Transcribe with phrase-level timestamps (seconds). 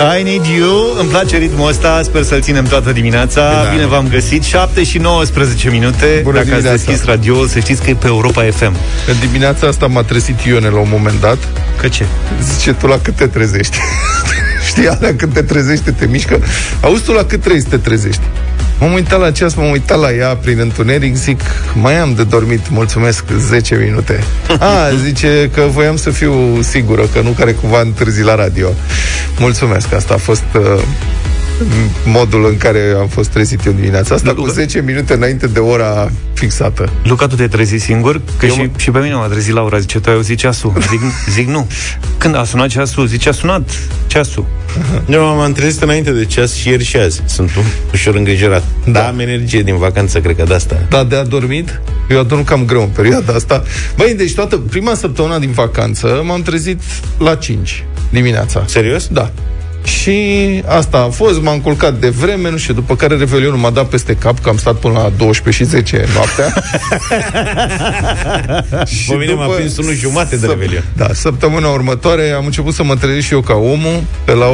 [0.00, 3.70] I need you Îmi place ritmul ăsta, sper să-l ținem toată dimineața da.
[3.72, 6.72] Bine v-am găsit 7 și 19 minute Bună Dacă dimineața.
[6.74, 8.76] ați deschis radio Să știți că e pe Europa FM
[9.06, 11.38] În dimineața asta m-a trezit Ione la un moment dat
[11.80, 12.04] Că ce?
[12.52, 13.76] Zice, tu la cât te trezești?
[14.68, 16.38] Știi, alea când te trezești, te mișcă
[16.80, 18.22] Auzi tu la cât trebuie să te trezești?
[18.80, 21.40] M-am uitat la ceas, m-am uitat la ea prin întuneric, zic,
[21.74, 24.24] mai am de dormit, mulțumesc, 10 minute.
[24.58, 28.68] A, zice că voiam să fiu sigură, că nu care cumva întârzi la radio.
[29.38, 30.82] Mulțumesc, asta a fost uh,
[32.04, 36.10] modul în care am fost trezit eu dimineața asta, cu 10 minute înainte de ora
[36.34, 36.90] fixată.
[37.02, 38.20] Luca, tu te-ai trezit singur?
[38.38, 40.72] Că Eu și, mă- și pe mine m-a trezit Laura Zice, tu ai auzit ceasul?
[40.90, 41.00] Zic,
[41.30, 41.66] zic nu
[42.18, 43.06] Când a sunat ceasul?
[43.06, 43.70] Zice, a sunat
[44.06, 44.46] ceasul
[45.08, 47.22] Eu m-am trezit înainte de ceas și ieri și azi.
[47.26, 47.62] Sunt un-
[47.92, 48.62] ușor îngrijorat.
[48.84, 48.90] Da.
[48.92, 50.76] da, am energie din vacanță, cred că de asta.
[50.88, 51.80] Da, de adormit?
[52.10, 53.62] Eu adorm cam greu în perioada asta.
[53.96, 56.80] Băi, deci toată prima săptămână din vacanță m-am trezit
[57.18, 58.64] la 5 dimineața.
[58.66, 59.06] Serios?
[59.06, 59.30] Da.
[59.88, 63.88] Și asta a fost, m-am culcat de vreme, nu știu, după care Revelionul m-a dat
[63.88, 66.52] peste cap, că am stat până la 12 și 10 noaptea.
[69.08, 70.84] Pe mine m-a prins unul jumate de Săp- Revelion.
[70.96, 74.46] Da, săptămâna următoare am început să mă trezesc și eu ca omul pe la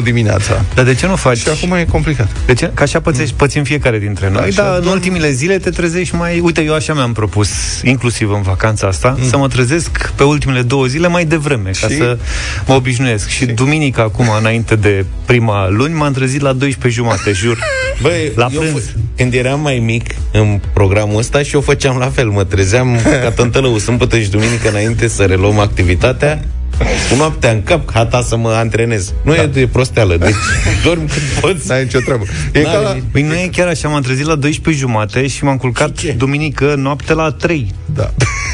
[0.00, 0.64] 8-9 dimineața.
[0.74, 1.38] Dar de ce nu faci?
[1.38, 2.28] Și acum e complicat.
[2.46, 2.70] De ce?
[2.74, 6.14] Că așa pățești, pățim fiecare dintre noi, Așa, dar în doar- ultimile zile te trezești
[6.14, 6.38] mai...
[6.40, 7.48] Uite, eu așa mi-am propus,
[7.82, 9.28] inclusiv în vacanța asta, mm.
[9.28, 11.96] să mă trezesc pe ultimele două zile mai devreme, ca Și?
[11.96, 12.18] să
[12.66, 13.28] mă obișnuiesc.
[13.28, 17.58] Și duminica, acum, înainte de prima luni, m-am trezit la 12 jumate, jur.
[18.02, 18.88] Băi, La eu prânz.
[18.88, 22.98] f- când eram mai mic în programul ăsta și eu făceam la fel, mă trezeam
[23.22, 26.44] ca tântălău sâmbătă și duminică înainte să reluăm activitatea
[27.10, 29.12] cu noaptea în cap, hata să mă antrenez.
[29.22, 29.42] Nu da.
[29.42, 30.34] e de prosteală, deci
[30.84, 31.68] dorm cât poți.
[31.68, 32.24] N-ai nicio treabă.
[32.52, 32.92] E N-are ca la...
[32.94, 36.06] nici- Păi nu e chiar așa, m-am trezit la 12 jumate și m-am culcat Și
[36.06, 36.12] ce?
[36.12, 37.74] duminică noapte la 3.
[37.94, 38.10] Da.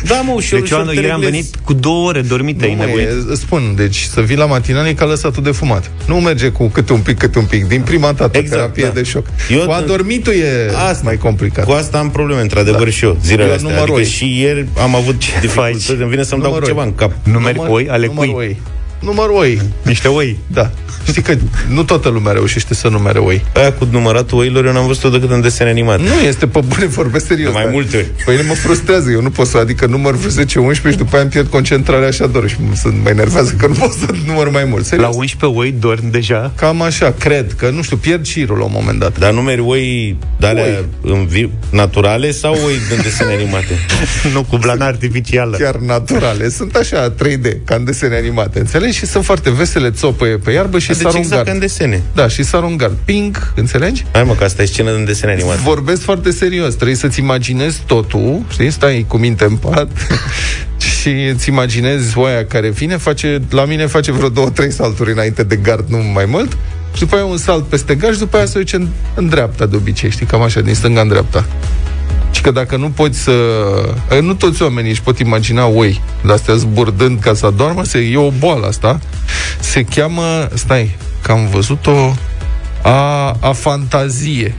[0.06, 1.30] Da, mă, ușor, Deci eu, ușor eu te am reglezi.
[1.30, 3.04] venit cu două ore dormite, Nu, mă, nevoie.
[3.04, 5.90] e, îți spun, deci să vii la matinal e ca lăsatul de fumat.
[6.06, 7.66] Nu merge cu câte un pic, câte un pic.
[7.68, 8.90] Din prima dată, Exact, terapie da.
[8.90, 9.26] de șoc.
[9.50, 11.00] Eu- cu adormitul e Asta.
[11.04, 11.64] mai complicat.
[11.64, 12.90] Cu asta am probleme, într-adevăr, Da.
[12.90, 13.68] și eu, zilele Eu astea.
[13.68, 14.04] număr Adică oi.
[14.06, 15.96] și ieri am avut dificultăți, faci?
[15.98, 16.86] îmi vine să-mi dau cu Număr ceva oi.
[16.86, 17.12] în cap.
[17.22, 18.73] Numeri Număr- oi, ale număr cui?
[19.06, 19.14] Oi.
[19.14, 19.60] Număr oi.
[19.82, 20.38] Niște oi.
[20.46, 20.70] Da.
[21.08, 21.34] Știi că
[21.68, 23.44] nu toată lumea reușește să numere oi.
[23.54, 26.02] Aia cu număratul oilor eu n-am văzut-o decât în desene animate.
[26.02, 27.52] Nu, este pe bune, vorbesc serios.
[27.52, 28.06] Mai dar- multe ori.
[28.24, 31.22] Păi mă frustrează, eu nu pot să, adică număr vreo 10, 11 și după aia
[31.22, 34.64] îmi pierd concentrarea așa doar și mă, mă enervează că nu pot să număr mai
[34.64, 34.84] mult.
[34.84, 35.08] Serios.
[35.08, 36.52] La 11 oi dormi deja?
[36.56, 39.18] Cam așa, cred, că nu știu, pierd șirul la un moment dat.
[39.18, 40.84] Dar numeri oi de-alea Oi.
[41.02, 43.78] în vi- naturale sau oi din desene animate?
[44.34, 45.56] nu, cu blana artificială.
[45.56, 46.48] chiar naturale.
[46.48, 48.93] Sunt așa 3D, ca în desene animate, înțelegi?
[48.94, 51.46] Și sunt foarte vesele, țopăie pe iarbă și Deci sar un exact gard.
[51.46, 52.02] ca în desene.
[52.14, 52.96] Da, și sar un gard.
[53.04, 54.04] Ping, înțelegi?
[54.12, 55.60] Hai mă, că asta e scenă din desene animate.
[55.62, 56.74] Vorbesc foarte serios.
[56.74, 58.70] Trebuie să-ți imaginezi totul, știi?
[58.70, 59.88] Stai cu minte în pat
[61.00, 65.42] și îți imaginezi oaia care vine, face, la mine face vreo două, trei salturi înainte
[65.42, 66.56] de gard, nu mai mult.
[66.92, 69.66] Și după aia un salt peste gard și după aia se duce în, în dreapta
[69.66, 70.26] de obicei, știi?
[70.26, 71.44] Cam așa, din stânga în dreapta.
[72.34, 73.32] Și că dacă nu poți să...
[74.10, 77.98] eh, Nu toți oamenii își pot imagina oi de astea zburdând ca să adormă, se,
[77.98, 79.00] e o boală asta.
[79.60, 82.14] Se cheamă, stai, că am văzut-o,
[82.82, 84.54] a, a fantazie.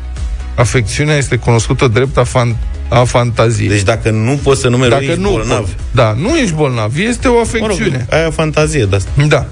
[0.56, 2.56] Afecțiunea este cunoscută drept a, fan,
[2.90, 3.68] a fantazie.
[3.70, 5.58] Deci dacă nu poți să numeri oi, dacă ești nu bolnav.
[5.58, 8.06] pot, da, nu ești bolnav, este o Mă rog, afecțiune.
[8.10, 9.10] aia fantazie de asta.
[9.28, 9.46] Da.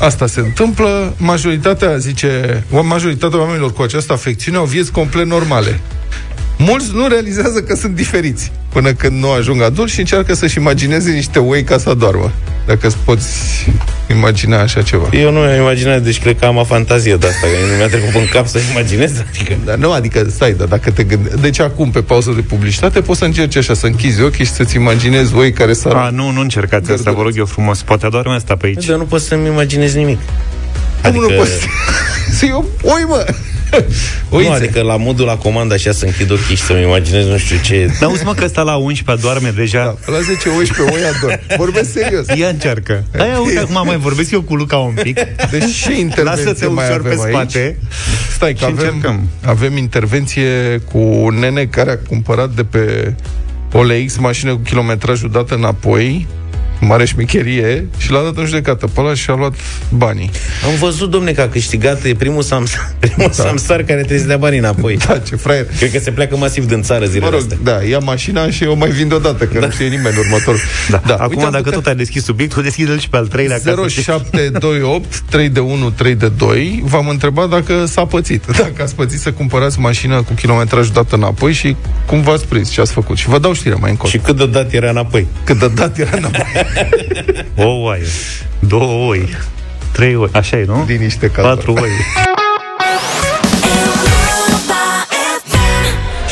[0.00, 1.14] Asta se întâmplă.
[1.16, 5.80] Majoritatea, zice, o- majoritatea oamenilor cu această afecțiune au vieți complet normale.
[6.58, 11.10] Mulți nu realizează că sunt diferiți până când nu ajung adulți și încearcă să-și imagineze
[11.10, 12.32] niște oi ca să doarmă.
[12.66, 13.28] Dacă îți poți
[14.10, 15.08] imagina așa ceva.
[15.12, 17.86] Eu nu mi-am imaginat, deci cred că am o fantazie de asta, că nu mi-a
[17.86, 19.12] trecut în cap să imaginez.
[19.28, 21.40] Adică, Dar nu, adică, stai, dar dacă te gândești...
[21.40, 24.76] Deci acum, pe pauză de publicitate, poți să încerci așa, să închizi ochii și să-ți
[24.76, 25.92] imaginezi oi care s-ar...
[25.92, 27.82] A, nu, nu încercați asta, vă rog eu frumos.
[27.82, 28.84] Poate adorme asta pe aici.
[28.86, 30.18] dar nu pot să-mi imaginez nimic.
[31.02, 31.50] Cum nu poți
[32.38, 33.26] să iau oi, mă!
[34.30, 34.50] Nu, Oițe.
[34.50, 37.90] adică la modul la comandă așa să închid ochii și să-mi imaginez nu știu ce...
[38.00, 39.96] Dar auzi, mă, că ăsta la 11 adorme deja.
[40.06, 41.40] Da, la 10-11 oi ador.
[41.56, 42.26] Vorbesc serios.
[42.36, 43.04] Ia încearcă.
[43.18, 45.14] Aia, uite, acum mai vorbesc eu cu Luca un pic.
[45.50, 47.34] Deci ce intervenție Lasă-te mai ușor avem pe aici?
[47.34, 47.78] spate.
[48.34, 49.28] Stai că și avem, încercăm.
[49.44, 53.14] avem intervenție cu un nene care a cumpărat de pe
[53.72, 56.26] OLX mașină cu kilometrajul dat înapoi,
[56.84, 59.54] mare șmecherie, și l-a dat în judecată pe ăla și a luat
[59.88, 60.30] banii.
[60.66, 63.42] Am văzut, domne, că a câștigat, e primul samsar, primul da.
[63.42, 64.96] samsar care trebuie să dea banii înapoi.
[65.06, 65.66] Da, ce fraier.
[65.78, 67.58] Cred că se pleacă masiv din țară zilele Mă rog, astea.
[67.62, 69.66] da, ia mașina și o mai vinde odată, că da.
[69.66, 70.60] nu știe nimeni următorul.
[70.90, 71.02] Da.
[71.06, 71.14] da.
[71.14, 73.56] Acum, uite, am dacă putea- tot ai deschis subiectul, deschide-l și pe al treilea.
[73.64, 74.02] ca să știi.
[74.02, 79.18] 0728 3 de 1 3 de 2 V-am întrebat dacă s-a pățit Dacă ați pățit
[79.20, 81.76] să cumpărați mașină cu kilometraj dat înapoi Și
[82.06, 84.46] cum v-ați prins, ce ați făcut Și vă dau știrea mai încolo Și cât de
[84.46, 85.26] dat era înapoi.
[85.44, 86.44] Cât de dat era înapoi
[87.56, 88.06] O oaie.
[88.58, 89.28] Două oi.
[89.92, 90.84] Trei oi, așa e, nu?
[90.86, 91.54] Din niște cazuri.
[91.54, 91.90] Patru oi.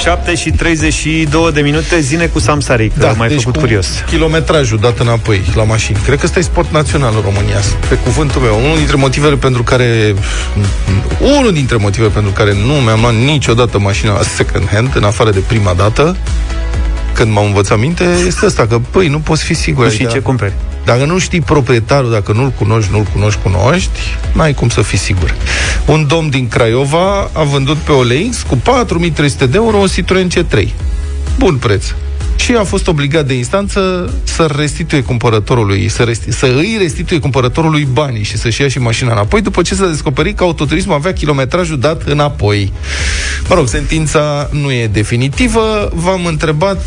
[0.02, 3.86] 7 și 32 de minute, zine cu Samsari, că da, m-ai deci făcut curios.
[4.06, 5.98] kilometrajul dat înapoi la mașini.
[6.04, 7.58] Cred că ăsta e sport național în România,
[7.88, 8.58] pe cuvântul meu.
[8.64, 10.14] Unul dintre motivele pentru care
[11.38, 15.30] unul dintre motivele pentru care nu mi-am luat niciodată mașina la second hand, în afară
[15.30, 16.16] de prima dată,
[17.22, 19.84] când m-am învățat minte, este asta, că, păi, nu poți fi sigur.
[19.84, 20.52] Nu știi adică, ce cumperi.
[20.84, 23.98] Dacă nu știi proprietarul, dacă nu-l cunoști, nu-l cunoști, cunoști,
[24.32, 25.34] n-ai cum să fii sigur.
[25.86, 30.68] Un domn din Craiova a vândut pe OLX cu 4300 de euro un Citroen C3.
[31.38, 31.84] Bun preț
[32.42, 37.88] și a fost obligat de instanță să restituie cumpărătorului, să, resti, să îi restituie cumpărătorului
[37.92, 41.78] banii și să-și ia și mașina înapoi, după ce s-a descoperit că autoturismul avea kilometrajul
[41.78, 42.72] dat înapoi.
[43.48, 45.90] Mă rog, sentința nu e definitivă.
[45.94, 46.84] V-am întrebat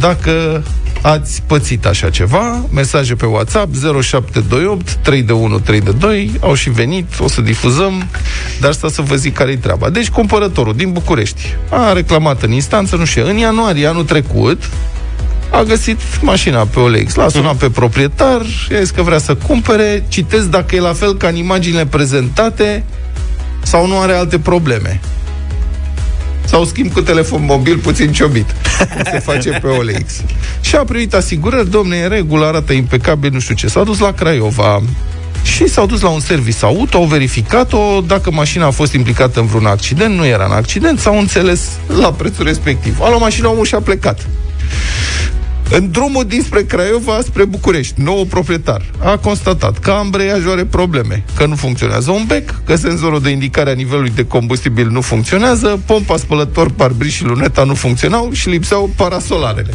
[0.00, 0.62] dacă
[1.02, 6.54] ați pățit așa ceva, mesaje pe WhatsApp 0728 3 de 1 3 de 2 au
[6.54, 8.08] și venit, o să difuzăm,
[8.60, 9.90] dar asta să vă zic care-i treaba.
[9.90, 14.62] Deci cumpărătorul din București a reclamat în instanță, nu știu, în ianuarie anul trecut,
[15.50, 20.04] a găsit mașina pe OLX, l-a sunat pe proprietar, i-a zis că vrea să cumpere,
[20.08, 22.84] citesc dacă e la fel ca în imaginile prezentate
[23.62, 25.00] sau nu are alte probleme
[26.44, 28.54] sau schimb cu telefon mobil puțin ciobit.
[28.78, 30.22] Cum se face pe OLX.
[30.60, 33.66] Și a primit asigurări, domne, în regulă, arată impecabil, nu știu ce.
[33.66, 34.82] S-a dus la Craiova,
[35.42, 39.46] și s-au dus la un service auto, au verificat-o, dacă mașina a fost implicată în
[39.46, 41.68] vreun accident, nu era în accident, s-au înțeles
[42.00, 43.00] la prețul respectiv.
[43.00, 44.26] A luat mașina omul și a plecat.
[45.76, 51.46] În drumul dinspre Craiova spre București, nou proprietar a constatat că ambreiajul are probleme, că
[51.46, 56.16] nu funcționează un bec, că senzorul de indicare a nivelului de combustibil nu funcționează, pompa
[56.16, 59.74] spălător, parbriz și luneta nu funcționau și lipseau parasolarele.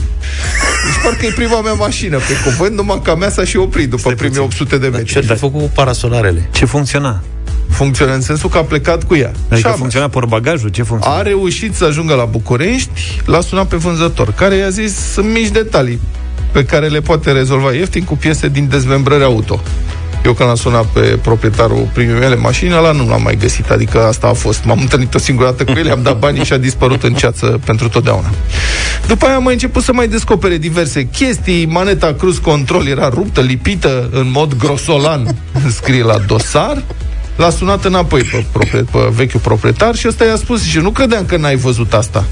[0.85, 3.89] Deci parcă e prima mea mașină, pe cuvânt, numai că a mea s-a și oprit
[3.89, 5.21] după primii 800 de metri.
[5.21, 6.49] Ce a făcut cu parasolarele?
[6.51, 7.23] Ce funcționa?
[7.69, 9.31] Funcționa în sensul că a plecat cu ea.
[9.49, 10.69] Adică funcționa portbagajul?
[10.69, 11.17] Ce funcționa?
[11.17, 15.49] A reușit să ajungă la București, l-a sunat pe vânzător, care i-a zis sunt mici
[15.49, 15.99] detalii
[16.51, 19.61] pe care le poate rezolva ieftin cu piese din dezmembrări auto.
[20.25, 23.69] Eu când am sunat pe proprietarul primii mele mașini, ăla nu l-am mai găsit.
[23.69, 24.63] Adică asta a fost.
[24.63, 27.59] M-am întâlnit o singură dată cu el, am dat banii și a dispărut în ceață
[27.65, 28.29] pentru totdeauna.
[29.07, 31.65] După aia am mai început să mai descopere diverse chestii.
[31.65, 35.35] Maneta cruise control era ruptă, lipită în mod grosolan,
[35.79, 36.83] scrie la dosar.
[37.39, 41.25] L-a sunat înapoi pe, pe, pe vechiul proprietar și ăsta i-a spus și nu credeam
[41.25, 42.25] că n-ai văzut asta.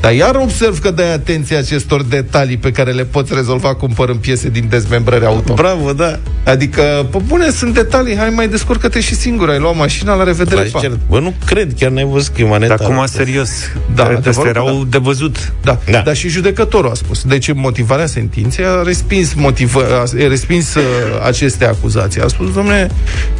[0.00, 4.48] Dar iar observ că dai atenție acestor detalii pe care le poți rezolva cumpărând piese
[4.48, 5.54] din dezmembrări auto.
[5.54, 6.18] Bravo, da.
[6.44, 10.62] Adică, pă, bune, sunt detalii, hai mai descurcă-te și singur, ai luat mașina, la revedere,
[10.62, 10.80] pa.
[10.80, 10.98] Cer...
[11.08, 12.74] Bă, nu cred, chiar n-ai văzut că e maneta.
[12.76, 13.50] Dar acum, serios,
[13.94, 14.84] da, astea erau da.
[14.90, 15.52] de văzut.
[15.62, 15.78] Da.
[15.90, 17.22] da, dar și judecătorul a spus.
[17.22, 20.82] Deci, motivarea sentinței a respins, motivă, a respins uh,
[21.26, 22.20] aceste acuzații.
[22.20, 22.90] A spus, domnule,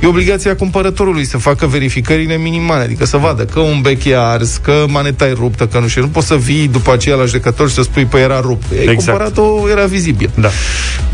[0.02, 4.56] e obligația cumpărătorului să facă verificările minimale, adică să vadă că un bec e ars,
[4.56, 7.24] că maneta e ruptă, că nu știu, nu poți să vii vii după aceea la
[7.24, 8.70] judecător și să spui, păi era rupt.
[8.70, 8.96] Ai exact.
[8.96, 10.30] cumpărat-o, era vizibil.
[10.34, 10.48] Da.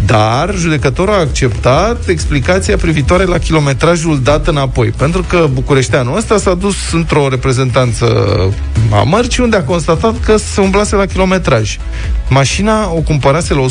[0.07, 4.89] Dar judecătorul a acceptat explicația privitoare la kilometrajul dat înapoi.
[4.89, 8.07] Pentru că bucureșteanul ăsta s-a dus într-o reprezentanță
[8.91, 11.79] a mărcii unde a constatat că se umblase la kilometraj.
[12.29, 13.65] Mașina o cumpărase la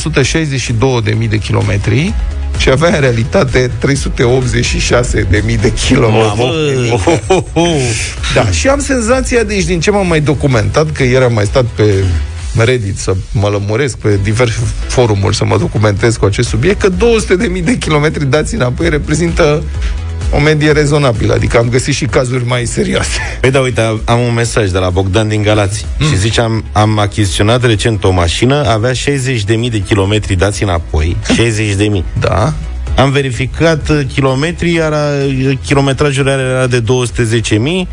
[1.21, 2.13] 162.000 de kilometri
[2.57, 6.91] și avea în realitate 386 de mii de kilometri.
[6.91, 7.81] Oh, oh, oh,
[8.33, 11.65] da, și am senzația, deci din ce m-am mai documentat, că ieri am mai stat
[11.65, 12.03] pe
[12.57, 17.35] Reddit să mă lămuresc pe diverse forumuri să mă documentez cu acest subiect, că 200
[17.35, 19.63] de mii de kilometri dați înapoi reprezintă
[20.31, 23.19] o medie rezonabilă, adică am găsit și cazuri mai serioase.
[23.41, 26.07] Păi da, uite, am un mesaj de la Bogdan din Galați mm.
[26.07, 32.03] și zice, am, am achiziționat recent o mașină, avea 60.000 de kilometri dați înapoi, 60.000.
[32.19, 32.53] Da.
[32.95, 37.87] Am verificat uh, kilometri, iar uh, kilometrajul era de 210.000,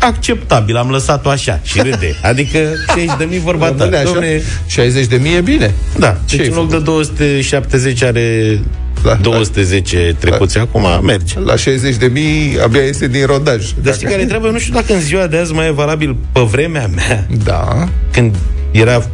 [0.00, 2.16] acceptabil, am lăsat-o așa și râde.
[2.30, 4.02] Adică 60 de mii vorba ta.
[4.04, 4.42] Domne...
[4.66, 5.74] 60 de mii e bine.
[5.98, 8.60] Da, deci în loc de 270 are
[9.02, 11.40] la, 210 trecuți la, acum merge.
[11.40, 13.72] La 60 de mii abia este din rodaj.
[13.82, 14.50] Dar știi care trebuie?
[14.50, 17.26] Nu știu dacă în ziua de azi mai e valabil pe vremea mea.
[17.44, 17.88] Da.
[18.12, 18.34] Când
[18.70, 19.06] era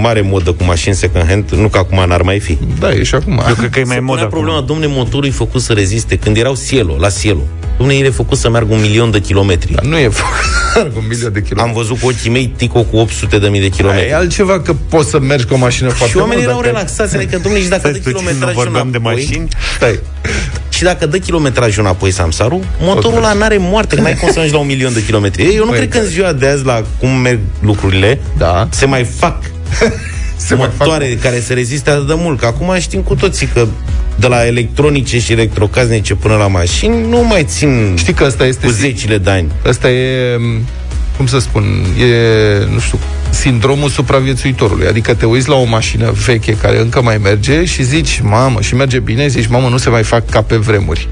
[0.00, 2.58] mare modă cu mașini second hand, nu că acum n-ar mai fi.
[2.78, 3.42] Da, e și acum.
[3.48, 6.16] Eu cred că e mai modă problema, domne, motorul e făcut să reziste.
[6.16, 7.42] Când erau Cielo, la Cielo,
[7.78, 9.72] domne, el e făcut să meargă un milion de kilometri.
[9.72, 11.60] Dar nu e făcut un milion de kilometri.
[11.60, 14.08] Am văzut cu ochii mei Tico cu 800 de mii de kilometri.
[14.08, 17.38] E altceva că poți să mergi cu o mașină foarte Și oamenii erau relaxați, adică,
[17.38, 18.90] domne, și dacă de kilometrajul înapoi...
[18.90, 19.48] de mașini?
[19.76, 19.98] Stai.
[20.68, 24.58] Și dacă dă kilometrajul înapoi Samsaru, motorul ăla n-are moarte, că n-ai cum să la
[24.58, 25.54] un milion de kilometri.
[25.54, 28.68] Eu nu Băi, cred că în ziua de azi, la cum merg lucrurile, da.
[28.70, 29.42] se mai fac
[30.36, 31.22] se motoare fac...
[31.22, 32.38] care se reziste atât de mult.
[32.38, 33.66] Că acum știm cu toții că
[34.16, 38.66] de la electronice și electrocasnice până la mașini, nu mai țin Știi că asta este
[38.66, 39.52] cu zecile de ani.
[39.66, 40.36] Asta e,
[41.16, 41.64] cum să spun,
[42.00, 42.98] e, nu știu,
[43.30, 44.86] sindromul supraviețuitorului.
[44.86, 48.74] Adică te uiți la o mașină veche care încă mai merge și zici, mamă, și
[48.74, 51.08] merge bine, zici, mamă, nu se mai fac ca pe vremuri.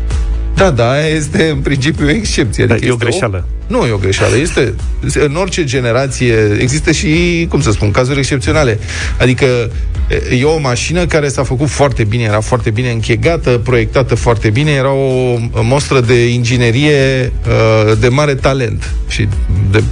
[0.54, 2.66] Da, da, aia este în principiu o excepție.
[2.66, 3.44] Da, Adică e o este greșeală.
[3.66, 4.36] Nu e o greșeală.
[4.36, 4.74] Este,
[5.14, 8.78] în orice generație există și, cum să spun, cazuri excepționale.
[9.18, 9.70] Adică
[10.38, 14.70] e o mașină care s-a făcut foarte bine, era foarte bine închegată, proiectată foarte bine,
[14.70, 19.28] era o mostră de inginerie uh, de mare talent și
[19.70, 19.82] de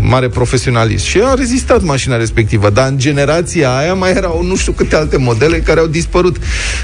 [0.00, 1.06] mare profesionalism.
[1.06, 5.16] Și a rezistat mașina respectivă, dar în generația aia mai erau nu știu câte alte
[5.16, 6.36] modele care au dispărut.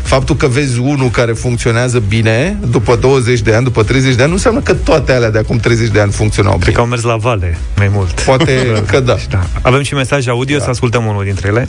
[0.02, 4.28] Faptul că vezi unul care funcționează bine după 20 de ani, după 30 de ani,
[4.28, 6.74] nu înseamnă că toate alea de acum 30 de ani funcționau Cred bine.
[6.74, 8.20] că au mers la vale mai mult.
[8.20, 8.52] Poate
[8.90, 9.16] că da.
[9.30, 9.40] Da.
[9.62, 10.64] Avem și mesaj audio, da.
[10.64, 11.68] să ascultăm unul dintre ele.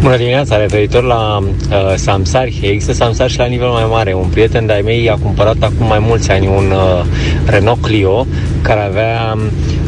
[0.00, 2.58] Bună dimineața, referitor la uh, Samsari.
[2.62, 4.12] Există Samsari și la nivel mai mare.
[4.12, 7.04] Un prieten de-ai mei a cumpărat acum mai mulți ani un uh,
[7.46, 8.26] Renault Clio
[8.62, 9.36] care avea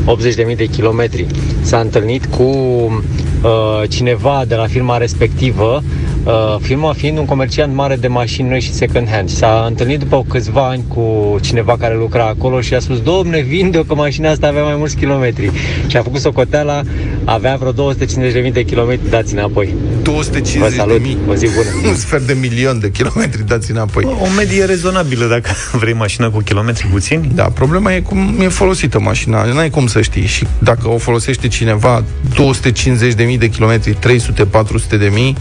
[0.07, 0.17] um,
[0.51, 1.27] 80.000 de kilometri.
[1.63, 5.83] S-a întâlnit cu uh, cineva de la firma respectivă
[6.25, 9.29] Uh, firma fiind un comerciant mare de mașini noi și second hand.
[9.29, 13.85] S-a întâlnit după câțiva ani cu cineva care lucra acolo și a spus, domne, vinde
[13.87, 15.51] că mașina asta avea mai mulți kilometri.
[15.87, 16.83] Și a făcut socoteala,
[17.25, 19.75] avea vreo 250.000 de kilometri dați înapoi.
[20.03, 21.19] 250 Vă salut, de mii.
[21.29, 21.69] o zi bună.
[21.91, 24.05] Un sfert de milion de kilometri dați înapoi.
[24.05, 27.31] O medie rezonabilă dacă vrei mașină cu kilometri puțini.
[27.35, 29.45] Da, problema e cum e folosită mașina.
[29.45, 30.27] N-ai cum să știi.
[30.27, 35.37] Și dacă o folosește cineva 250.000 de kilometri, 300-400 de mii,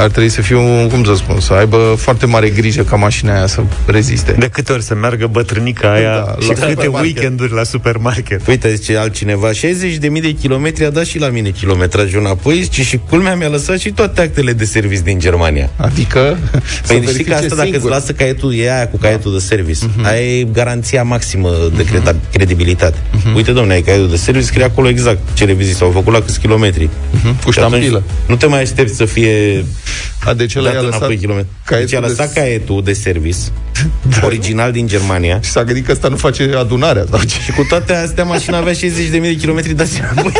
[0.00, 3.34] ar trebui să fie un, cum să spun, să aibă foarte mare grijă ca mașina
[3.34, 4.32] aia să reziste.
[4.38, 7.00] De câte ori să meargă bătrânica aia Da, da, la și câte supermarket.
[7.16, 8.46] weekenduri la supermarket.
[8.48, 13.00] Uite, zice altcineva, 60.000 de kilometri a dat și la mine kilometrajul înapoi, zice, și
[13.08, 15.70] culmea mi-a lăsat și toate actele de service din Germania.
[15.76, 17.90] Adică, să Păi știi verifice că asta dacă îți singur.
[17.90, 19.78] lasă caietul, e aia cu caietul de service.
[19.86, 20.04] Uh-huh.
[20.04, 22.96] Ai garanția maximă de creda- credibilitate.
[22.98, 23.34] Uh-huh.
[23.34, 26.40] Uite, domnule, ai caietul de service, scrie acolo exact ce revizii s-au făcut la câți
[26.40, 26.88] kilometri.
[27.10, 28.02] Mhm, Cu Și atunci ștampilă.
[28.26, 29.64] Nu te mai aștepți să fie
[30.24, 31.50] A, de ce dat l-a lăsat înapoi kilometri.
[31.50, 32.40] Deci caietul a lăsat de...
[32.40, 33.38] caietul de service,
[34.22, 37.62] original din Germania, Și s-a gândit că ăsta nu face adunarea sau ce, și cu
[37.68, 38.76] toate astea mașina avea 60.000
[39.10, 40.32] de kilometri dați înapoi.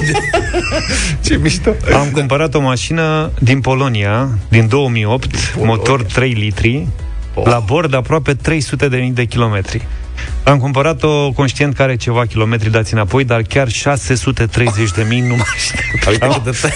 [1.24, 1.74] ce mișto.
[1.94, 6.86] Am cumpărat o mașină din Polonia, din 2008, motor 3 litri,
[7.44, 9.86] la bord aproape 300 de mii de kilometri.
[10.42, 15.34] Am cumpărat-o conștient că are ceva kilometri dați înapoi, dar chiar 630 de mii nu
[15.36, 16.06] mă aștept.
[16.08, 16.74] Uite cât de tare.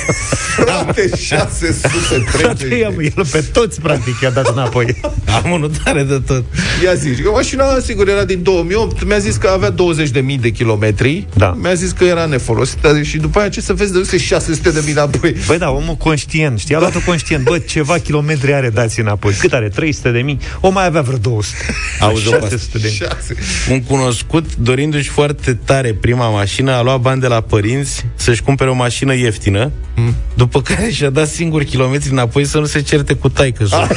[0.57, 4.97] Frate, 630 de El pe toți, practic, i-a dat înapoi.
[5.45, 6.45] Am unul tare de tot.
[6.85, 11.27] Ia zici, că mașina, sigur, era din 2008, mi-a zis că avea 20.000 de kilometri,
[11.35, 11.57] Da.
[11.61, 14.93] mi-a zis că era nefolosită și după aia ce să vezi, de 600 de mii
[14.93, 15.37] înapoi.
[15.47, 17.45] Băi, da, omul conștient, știi, a luat-o conștient.
[17.45, 19.33] Bă, ceva kilometri are dați înapoi.
[19.33, 19.69] Cât are?
[19.69, 20.39] 300 de mii?
[20.61, 21.57] O mai avea vreo 200.
[22.01, 23.09] Auzi, o 600 de mii.
[23.37, 23.73] Șase.
[23.73, 28.71] Un cunoscut, dorindu-și foarte tare prima mașină, a luat bani de la părinți să-și cumpere
[28.71, 30.14] o mașină ieftină, mm.
[30.35, 33.88] după care și-a dat singur kilometri înapoi să nu se certe cu taică Ah.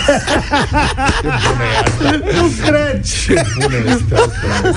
[2.34, 3.01] Nu cred!
[3.25, 4.72] Ce bună este asta.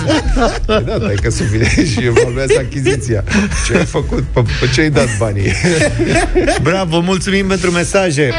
[0.67, 3.25] Păi Da, dai că să vine și evaluează achiziția.
[3.67, 4.23] Ce ai făcut?
[4.33, 5.53] Pe, pe ce ai dat banii?
[6.63, 8.33] Bravo, mulțumim pentru mesaje!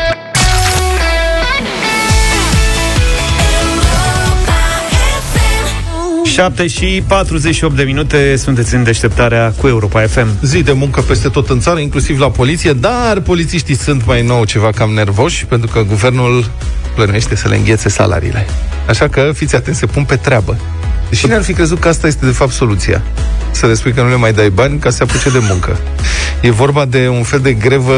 [6.24, 10.28] 7 și 48 de minute sunteți în deșteptarea cu Europa FM.
[10.42, 14.46] Zi de muncă peste tot în țară, inclusiv la poliție, dar polițiștii sunt mai nou
[14.46, 16.50] ceva cam nervoși, pentru că guvernul
[16.96, 18.46] plănuiește să le înghețe salariile.
[18.88, 20.58] Așa că fiți atenți, se pun pe treabă.
[21.12, 23.02] Și ne-ar fi crezut că asta este de fapt soluția.
[23.52, 25.80] Să le spui că nu le mai dai bani ca să se apuce de muncă.
[26.42, 27.94] E vorba de un fel de grevă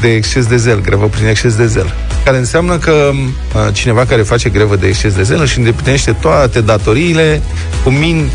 [0.00, 1.94] de exces de zel, grevă prin exces de zel,
[2.24, 6.60] care înseamnă că uh, cineva care face grevă de exces de zel își îndeplinește toate
[6.60, 7.42] datoriile
[7.84, 8.30] cu min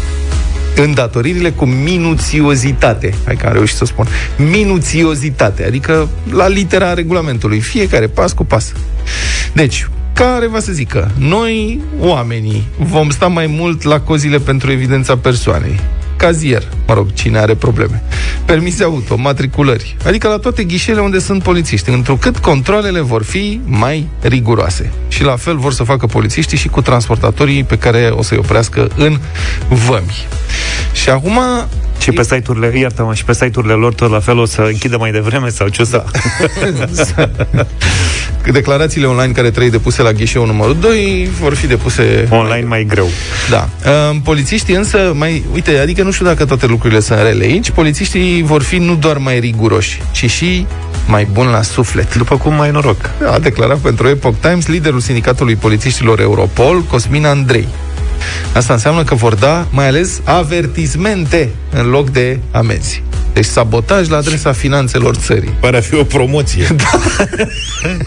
[0.76, 3.14] îndatoririle cu minuțiozitate.
[3.26, 4.08] Hai că am reușit să spun.
[4.38, 7.60] Minuțiozitate, adică la litera regulamentului.
[7.60, 8.74] Fiecare pas cu pas.
[9.54, 9.88] Deci,
[10.20, 15.80] care va să zică, noi, oamenii, vom sta mai mult la cozile pentru evidența persoanei.
[16.16, 18.04] Cazier, mă rog, cine are probleme.
[18.46, 24.08] Permise auto, matriculări, adică la toate ghișele unde sunt polițiști, întrucât controlele vor fi mai
[24.22, 24.92] riguroase.
[25.08, 28.88] Și la fel vor să facă polițiștii și cu transportatorii pe care o să-i oprească
[28.96, 29.20] în
[29.68, 30.28] vămi.
[30.94, 31.40] Și acum
[32.00, 35.12] Și pe site-urile, iartă-mă, și pe site-urile lor tot la fel o să închidă mai
[35.12, 36.04] devreme sau ce o să...
[38.52, 43.08] declarațiile online care trebuie depuse la ghișeul numărul 2 vor fi depuse Online mai greu.
[43.50, 43.70] Da.
[44.10, 48.44] Um, polițiștii însă, mai, uite, adică nu știu dacă toate lucrurile sunt rele aici, polițiștii
[48.44, 50.66] vor fi nu doar mai riguroși, ci și
[51.08, 52.16] mai bun la suflet.
[52.16, 53.10] După cum mai noroc.
[53.32, 57.68] A declarat pentru Epoch Times liderul sindicatului polițiștilor Europol, Cosmin Andrei.
[58.54, 63.04] Asta înseamnă că vor da mai ales avertismente în loc de amenzi.
[63.34, 65.54] Deci sabotaj la adresa finanțelor țării.
[65.60, 66.68] Pare a fi o promoție.
[66.76, 67.00] Da.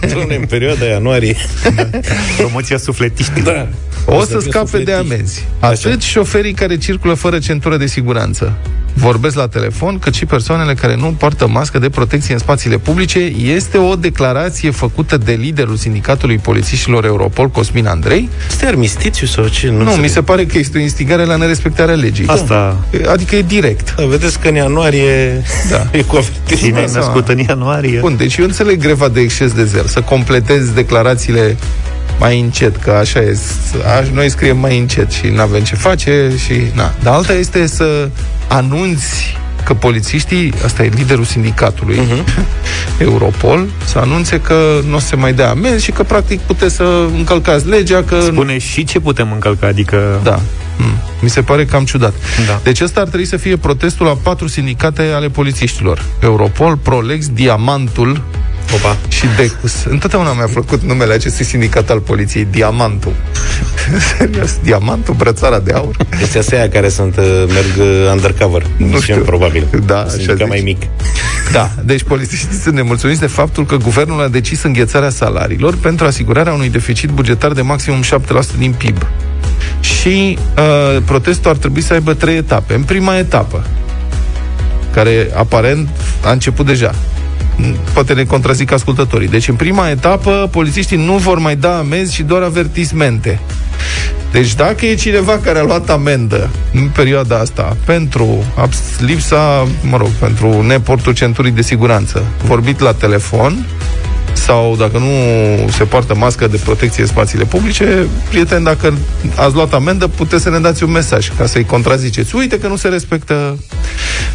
[0.06, 1.36] Dom'le, în perioada ianuarie.
[1.74, 1.88] Da.
[2.36, 3.54] Promoția sufletiștilor.
[3.54, 3.68] Da.
[4.06, 5.46] O să scape de amenzi.
[5.60, 5.88] Așa.
[5.88, 8.52] Atât șoferii care circulă fără centură de siguranță
[8.94, 13.18] vorbesc la telefon, cât și persoanele care nu poartă mască de protecție în spațiile publice.
[13.54, 18.28] Este o declarație făcută de liderul sindicatului polițiștilor Europol, Cosmin Andrei.
[18.48, 19.70] Este armistițiu sau ce?
[19.70, 20.00] Nu, înțeleg.
[20.00, 22.26] mi se pare că este o instigare la nerespectarea legii.
[22.26, 23.94] Asta Adică e direct.
[23.96, 25.86] Da, vedeți că în ianuarie Da.
[25.98, 26.60] e cu avertisment.
[26.60, 27.06] Cine ai seama.
[27.06, 27.98] născut în ianuarie?
[28.00, 31.56] Bun, deci eu înțeleg greva de exces de zel, să completezi declarațiile
[32.22, 33.38] mai încet, că așa e.
[33.98, 36.94] Aș, noi scriem mai încet și nu avem ce face și na.
[37.02, 38.08] Dar alta este să
[38.48, 42.44] anunți că polițiștii, asta e liderul sindicatului uh-huh.
[43.08, 46.74] Europol, să anunțe că nu o să se mai dea amenzi și că practic puteți
[46.74, 50.20] să încălcați legea, că Spune și ce putem încălca, adică...
[50.22, 50.40] da.
[50.78, 50.94] Mm.
[51.20, 52.14] Mi se pare cam ciudat.
[52.46, 52.60] Da.
[52.62, 56.04] Deci ăsta ar trebui să fie protestul a patru sindicate ale polițiștilor.
[56.20, 58.22] Europol, Prolex, Diamantul
[58.74, 58.96] Opa.
[59.08, 59.84] și Decus.
[59.84, 63.12] Întotdeauna mi-a plăcut numele acestui sindicat al poliției, Diamantul.
[64.18, 65.96] Serios, Diamantul, brățara de aur.
[66.22, 68.62] Este astea aia care sunt, uh, merg uh, undercover.
[68.76, 69.22] Nu știu.
[69.22, 69.66] probabil.
[69.86, 70.48] Da, așa Sindicat zici.
[70.48, 70.82] mai mic.
[71.52, 76.52] Da, deci polițiștii sunt nemulțumiți de faptul că guvernul a decis înghețarea salariilor pentru asigurarea
[76.52, 78.08] unui deficit bugetar de maximum 7%
[78.58, 79.06] din PIB.
[79.80, 82.74] Și uh, protestul ar trebui să aibă trei etape.
[82.74, 83.64] În prima etapă,
[84.94, 85.88] care aparent
[86.24, 86.94] a început deja,
[87.92, 89.28] poate ne contrazic ascultătorii.
[89.28, 93.40] Deci, în prima etapă, polițiștii nu vor mai da amenzi și doar avertismente.
[94.32, 99.96] Deci dacă e cineva care a luat amendă în perioada asta pentru abs- lipsa, mă
[99.96, 103.66] rog, pentru neportul centurii de siguranță, vorbit la telefon
[104.32, 105.06] sau dacă nu
[105.70, 108.94] se poartă mască de protecție în spațiile publice, prieten, dacă
[109.36, 112.36] ați luat amendă, puteți să ne dați un mesaj ca să-i contraziceți.
[112.36, 113.58] Uite că nu se respectă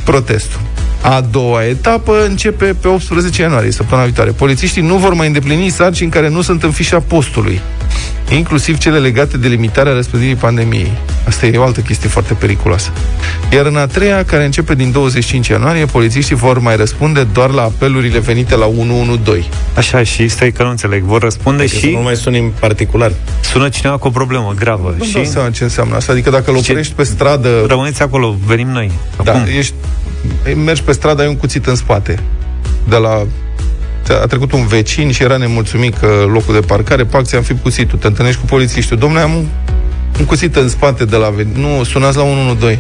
[0.04, 0.60] protestul.
[1.02, 4.32] A doua etapă începe pe 18 ianuarie, săptămâna viitoare.
[4.32, 7.62] Polițiștii nu vor mai îndeplini sarcini care nu sunt în fișa postului,
[8.32, 10.92] inclusiv cele legate de limitarea răspândirii pandemiei.
[11.28, 12.90] Asta e o altă chestie foarte periculoasă.
[13.54, 17.62] Iar în a treia, care începe din 25 ianuarie, polițiștii vor mai răspunde doar la
[17.62, 19.50] apelurile venite la 112.
[19.76, 21.04] Așa, și stai că nu înțeleg.
[21.04, 23.12] Vor răspunde Adică să și nu mai suni în particular.
[23.42, 24.96] sună cineva cu o problemă gravă.
[24.98, 26.12] Nu și dau seama ce înseamnă asta.
[26.12, 28.92] Adică dacă îl Ce- oprești pe stradă, rămâneți acolo, venim noi.
[29.24, 29.74] da, Acum, ești,
[30.66, 32.20] mergi pe stradă, ai un cuțit în spate.
[32.90, 33.26] De la
[34.22, 37.98] a trecut un vecin și era nemulțumit că locul de parcare, pac, ți-am fi cuțitul.
[37.98, 39.00] Te întâlnești cu polițiștiul.
[39.00, 39.46] Domnule, am un,
[40.20, 41.30] un cuțit în spate de la...
[41.30, 42.80] ve- Nu, sunați la 112.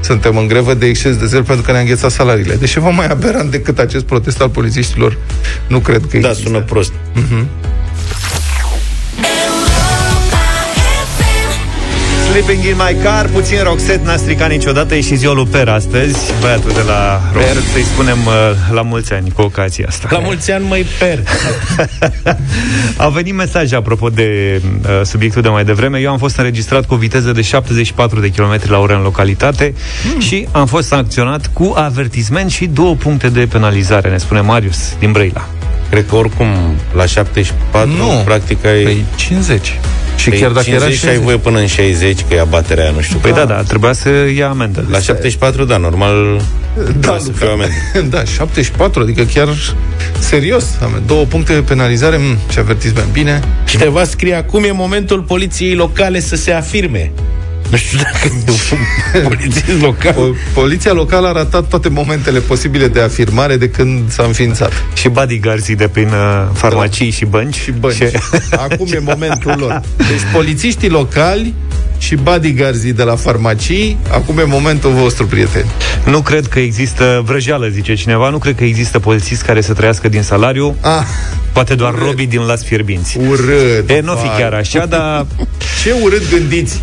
[0.00, 2.54] Suntem în grevă de exces de zel pentru că ne-a înghețat salariile.
[2.54, 5.16] Deci ceva mai aberant decât acest protest al polițiștilor,
[5.66, 6.48] nu cred că Da, există.
[6.48, 6.92] sună prost.
[12.38, 16.18] Sleeping in my car, puțin Roxette n-a stricat niciodată, e și ziua lui Per astăzi,
[16.40, 18.32] băiatul de la Roxette, să-i spunem uh,
[18.72, 20.08] la mulți ani cu ocazia asta.
[20.10, 21.22] La mulți ani mai per.
[22.96, 25.98] A venit mesaj apropo de uh, subiectul de mai devreme.
[25.98, 29.74] Eu am fost înregistrat cu o viteză de 74 de km la oră în localitate
[30.14, 30.20] mm.
[30.20, 35.12] și am fost sancționat cu avertisment și două puncte de penalizare, ne spune Marius din
[35.12, 35.57] Brăila.
[35.90, 36.46] Cred că oricum
[36.94, 38.22] la 74 Nu.
[38.24, 38.82] practic ai...
[38.82, 39.78] Păi 50.
[40.16, 41.24] Și Păi chiar dacă 50 era și ai 60.
[41.24, 43.18] voie până în 60, că e abaterea aia, nu știu.
[43.18, 44.84] Păi da, da, trebuia să ia amendă.
[44.90, 46.42] La 74, da, normal
[46.74, 47.74] Da, da, să fie o amendă.
[48.16, 49.48] da, 74, adică chiar
[50.18, 50.64] serios.
[50.82, 53.12] Am două puncte de penalizare mm, și avertisment.
[53.12, 53.40] Bine.
[53.64, 57.12] Cineva scrie, acum e momentul poliției locale să se afirme.
[57.70, 58.30] Nu știu dacă e
[59.16, 60.12] un polițist local.
[60.14, 64.72] Po- Poliția locală a ratat toate momentele posibile de afirmare de când s-a înființat.
[64.94, 67.54] Și bodyguards de prin uh, farmacii și bănci.
[67.56, 68.02] Și bănci.
[68.50, 69.80] Acum e momentul lor.
[69.96, 71.54] Deci polițiștii locali
[71.98, 75.70] și bodyguards de la farmacii, acum e momentul vostru, prieteni.
[76.04, 80.08] Nu cred că există vrăjeală, zice cineva, nu cred că există polițist care să trăiască
[80.08, 81.02] din salariu, Ah,
[81.52, 83.18] poate doar robii din las fierbinți.
[83.28, 83.90] urât.
[83.90, 84.36] E, nu fi vai.
[84.38, 85.26] chiar așa, dar
[85.82, 86.80] Ce urât gândiți.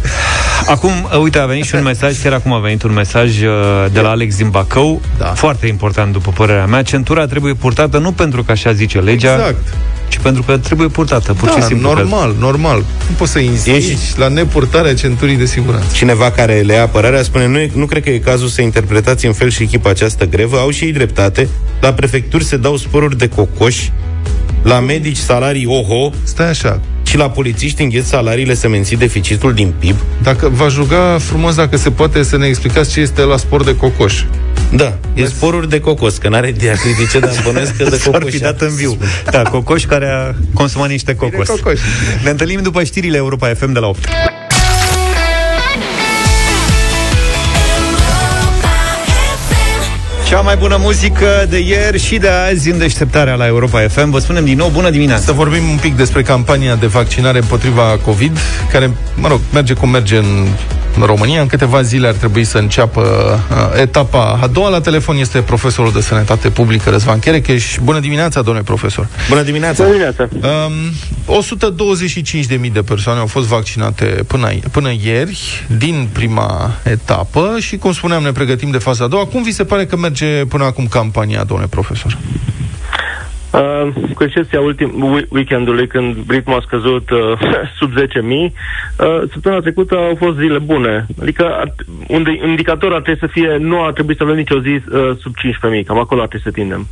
[0.68, 3.86] acum, uh, uite, a venit și un mesaj, chiar acum a venit un mesaj uh,
[3.94, 5.26] de la Alex din Bacău, Da.
[5.26, 9.74] foarte important după părerea mea, centura trebuie purtată nu pentru că așa zice legea, Exact.
[10.08, 11.90] Ci pentru că trebuie purtată, pur și Da, simplu.
[11.90, 12.78] că- normal, normal.
[12.78, 15.88] Nu poți să insisti Ești- la nepurtarea centurii de siguranță.
[15.94, 19.26] Cineva care le ia apărarea spune nu, e- nu cred că e cazul să interpretați
[19.26, 21.48] în fel și chip această grevă, au și ei dreptate,
[21.82, 23.92] la prefecturi se dau sporuri de cocoși,
[24.64, 26.80] la medici salarii oho, Stai așa.
[27.16, 29.96] Ce Și la polițiști îngheț salariile să menții deficitul din PIB?
[30.24, 33.76] Dacă v-aș ruga frumos dacă se poate să ne explicați ce este la spor de
[33.76, 34.24] cocoș.
[34.76, 38.32] Da, e sporuri de cocos, că n-are diacritice, dar bănuiesc că de S-ar cocoș.
[38.32, 38.98] fi dat în viu.
[39.32, 41.48] Da, cocoș care a consumat niște cocos.
[41.48, 41.80] cocoș.
[42.24, 44.08] Ne întâlnim după știrile Europa FM de la 8.
[50.26, 54.10] Cea mai bună muzică de ieri și de azi în deșteptarea la Europa FM.
[54.10, 55.24] Vă spunem din nou bună dimineața.
[55.24, 58.38] Să vorbim un pic despre campania de vaccinare împotriva COVID,
[58.72, 60.48] care, mă rog, merge cum merge în
[61.04, 61.42] România.
[61.42, 63.02] În câteva zile ar trebui să înceapă
[63.52, 64.70] uh, etapa a doua.
[64.70, 67.78] La telefon este profesorul de sănătate publică Răzvan Cherecheș.
[67.84, 69.08] Bună dimineața, domnule profesor.
[69.30, 69.84] Bună dimineața!
[69.84, 70.30] Bună dimineața.
[71.28, 71.44] Um,
[72.66, 78.24] 125.000 de persoane au fost vaccinate până, până ieri din prima etapă și, cum spuneam,
[78.24, 79.26] ne pregătim de faza a doua.
[79.26, 82.18] Cum vi se pare că merge până acum campania, domnule profesor?
[83.56, 87.20] Uh, cu excepția ultim wi- weekendului, când ritmul a scăzut uh,
[87.80, 88.50] sub 10.000, uh,
[89.32, 91.06] săptămâna trecută au fost zile bune.
[91.22, 91.74] Adică ar,
[92.08, 95.18] un de- indicator ar trebui să fie, nu ar trebui să avem nicio zi uh,
[95.22, 96.88] sub 15.000, cam acolo ar trebui să tindem.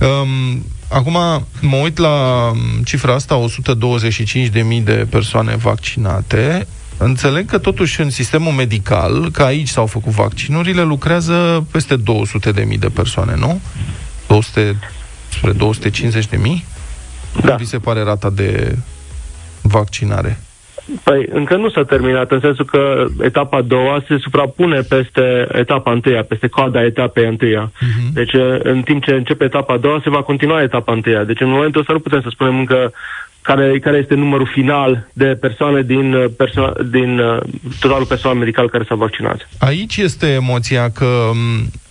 [0.00, 1.12] Um, acum
[1.60, 3.44] mă uit la um, cifra asta,
[4.78, 6.66] 125.000 de persoane vaccinate.
[6.98, 12.88] Înțeleg că totuși în sistemul medical, că aici s-au făcut vaccinurile, lucrează peste 200.000 de
[12.94, 13.60] persoane, nu?
[14.28, 14.76] 200,
[15.40, 16.64] spre 250.000?
[17.42, 17.48] Da.
[17.48, 18.76] Cum vi se pare rata de
[19.62, 20.40] vaccinare?
[21.02, 25.92] Păi, încă nu s-a terminat, în sensul că etapa a doua se suprapune peste etapa
[25.92, 27.72] întâia, peste coada etapei întâia.
[27.72, 28.12] Uh-huh.
[28.12, 31.24] Deci, în timp ce începe etapa a doua, se va continua etapa întâia.
[31.24, 32.92] Deci, în momentul ăsta nu putem să spunem încă
[33.42, 37.38] care, care este numărul final de persoane din, uh, perso- din uh,
[37.80, 39.48] totalul personal medical care s-a vaccinat.
[39.58, 41.30] Aici este emoția că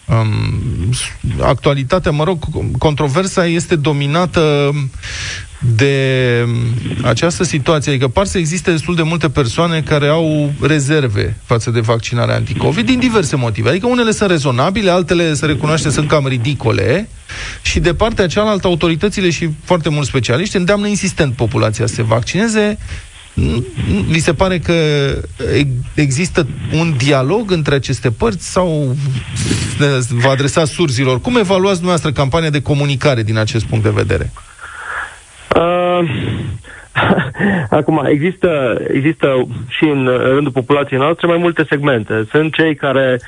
[0.10, 0.93] um, um,
[1.41, 2.43] actualitatea, mă rog,
[2.78, 4.72] controversa este dominată
[5.60, 6.45] de
[7.04, 7.91] această situație.
[7.91, 12.86] Adică par să existe destul de multe persoane care au rezerve față de vaccinarea anticovid
[12.86, 13.69] din diverse motive.
[13.69, 17.10] Adică unele sunt rezonabile, altele se recunoaște sunt cam ridicole
[17.62, 22.78] și de partea cealaltă autoritățile și foarte mulți specialiști îndeamnă insistent populația să se vaccineze
[24.08, 24.73] vi se pare că
[25.95, 28.95] există un dialog între aceste părți sau
[30.10, 31.21] vă adresați surzilor?
[31.21, 34.32] Cum evaluați dumneavoastră campania de comunicare din acest punct de vedere?
[35.56, 36.10] Uh,
[37.80, 42.28] Acum, există, există și în rândul populației noastre mai multe segmente.
[42.32, 43.19] Sunt cei care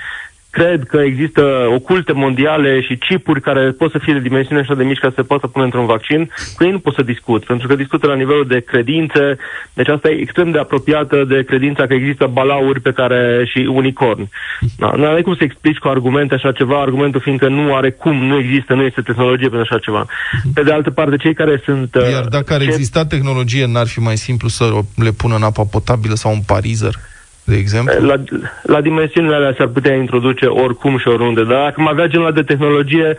[0.52, 1.42] cred că există
[1.76, 5.14] oculte mondiale și chipuri care pot să fie de dimensiune așa de mici ca să
[5.16, 8.16] se poată pune într-un vaccin, cu ei nu pot să discut, pentru că discută la
[8.16, 9.38] nivelul de credințe,
[9.74, 14.30] deci asta e extrem de apropiată de credința că există balauri pe care și unicorni.
[14.78, 18.16] Da, nu are cum să explici cu argumente așa ceva, argumentul fiindcă nu are cum,
[18.26, 20.06] nu există, nu este tehnologie pentru așa ceva.
[20.54, 21.96] Pe de altă parte, cei care sunt...
[21.96, 25.44] uh, Iar dacă ar ce- exista tehnologie, n-ar fi mai simplu să le pună în
[25.44, 26.94] apă potabilă sau un parizer,
[27.44, 28.06] de exemplu?
[28.06, 28.16] La,
[28.64, 32.36] la dimensiunile alea s-ar putea introduce oricum și oriunde, dar dacă am avea genul ăla
[32.36, 33.16] de tehnologie, uh,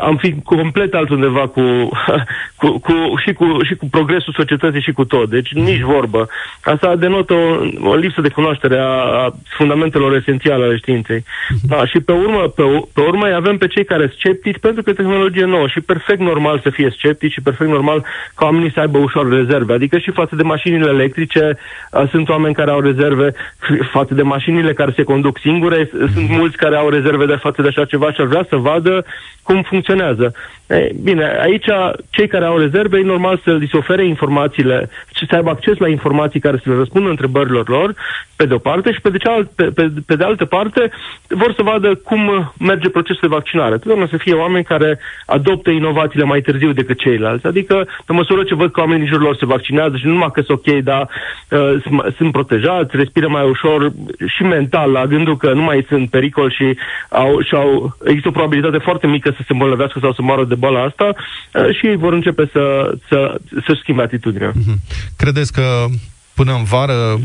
[0.00, 1.60] am fi complet altundeva cu,
[2.60, 2.92] cu, cu,
[3.26, 5.28] și, cu, și cu progresul societății și cu tot.
[5.30, 6.28] Deci nici vorbă.
[6.64, 8.86] Asta denotă o, o lipsă de cunoaștere a,
[9.22, 11.24] a fundamentelor esențiale ale științei.
[11.62, 14.58] Da, și pe urmă, pe, u- pe urmă îi avem pe cei care sunt sceptici
[14.60, 18.44] pentru că e tehnologie nouă și perfect normal să fie sceptici și perfect normal ca
[18.44, 19.72] oamenii să aibă ușor rezerve.
[19.72, 21.58] Adică și față de mașinile electrice
[21.92, 26.12] uh, sunt oameni care au rezerve, f- față de mașinile care se conduc singure, s-
[26.12, 29.04] sunt mulți care au rezerve de față de așa ceva și ar vrea să vadă
[29.42, 30.34] cum funcționează.
[30.66, 31.66] Ei, bine, aici
[32.10, 35.76] cei care au rezerve e normal să li se ofere informațiile și să aibă acces
[35.78, 37.94] la informații care să le răspundă întrebărilor lor,
[38.36, 40.90] pe de o parte, și pe de, cealaltă, pe, pe, pe de altă parte
[41.28, 43.76] vor să vadă cum merge procesul de vaccinare.
[43.76, 47.46] Totdeauna să fie oameni care adoptă inovațiile mai târziu decât ceilalți.
[47.46, 50.30] Adică, pe măsură ce văd că oamenii din jurul lor se vaccinează și nu numai
[50.32, 51.08] că sunt ok, dar
[51.50, 53.92] uh, sunt, sunt protejați, respiră mai ușor
[54.26, 56.76] și mental la gândul că nu mai sunt pericol și,
[57.08, 60.54] au, și au, există o probabilitate foarte mică să se îmbolnăvească sau să moară de
[60.54, 64.52] boala asta uh, și ei vor începe să, să, să schimbe atitudinea.
[65.16, 65.84] Credeți că
[66.34, 67.18] până în vară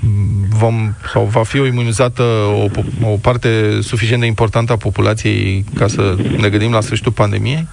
[0.00, 0.74] m, vom,
[1.12, 2.22] sau va fi o imunizată
[2.62, 7.12] o, po- o parte suficient de importantă a populației ca să ne gândim la sfârșitul
[7.12, 7.66] pandemiei?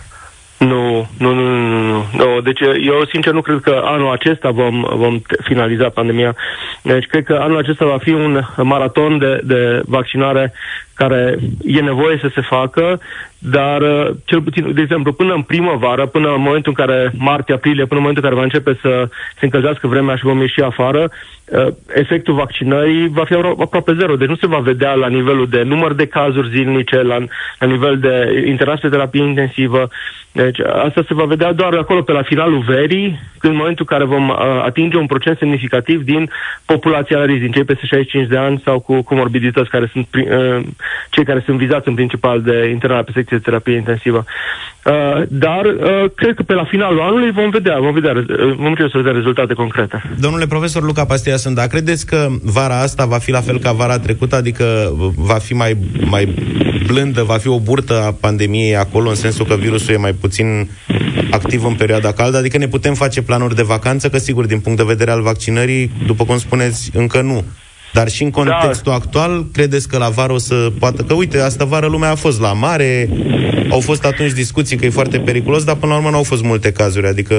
[0.57, 2.41] Nu, nu, nu, nu, nu, nu.
[2.41, 6.35] Deci eu sincer nu cred că anul acesta vom, vom te- finaliza pandemia.
[6.81, 10.53] Deci cred că anul acesta va fi un maraton de, de vaccinare
[10.93, 12.99] care e nevoie să se facă,
[13.51, 17.85] dar uh, cel puțin, de exemplu, până în primăvară, până în momentul în care martie-aprilie,
[17.85, 21.09] până în momentul în care va începe să se încălzească vremea și vom ieși afară,
[21.45, 24.15] uh, efectul vaccinării va fi aproape zero.
[24.15, 27.17] Deci nu se va vedea la nivelul de număr de cazuri zilnice, la,
[27.59, 29.89] la nivel de internați pe terapie intensivă.
[30.33, 34.09] Deci asta se va vedea doar acolo pe la finalul verii, în momentul în care
[34.09, 36.29] vom uh, atinge un procent semnificativ din
[36.65, 40.65] populația la risc, din cei peste 65 de ani sau cu comorbidități, care sunt uh,
[41.09, 44.25] cei care sunt vizați în principal de internarea pe secție de terapie intensivă.
[44.85, 48.65] Uh, dar uh, cred că pe la finalul anului vom vedea, vom vedea, uh, vom
[48.65, 50.03] încerca să vedem rezultate concrete.
[50.19, 53.71] Domnule profesor Luca Pastia sunt, dar credeți că vara asta va fi la fel ca
[53.71, 54.65] vara trecută, adică
[55.15, 55.77] va fi mai,
[56.09, 56.33] mai
[56.87, 60.69] blândă, va fi o burtă a pandemiei acolo, în sensul că virusul e mai puțin
[61.31, 64.77] activ în perioada caldă, adică ne putem face planuri de vacanță, că sigur, din punct
[64.77, 67.43] de vedere al vaccinării, după cum spuneți, încă nu.
[67.93, 68.93] Dar și în contextul da.
[68.93, 71.03] actual, credeți că la vară o să poată...
[71.03, 73.09] Că uite, asta vară lumea a fost la mare,
[73.69, 76.43] au fost atunci discuții că e foarte periculos, dar până la urmă nu au fost
[76.43, 77.35] multe cazuri, adică...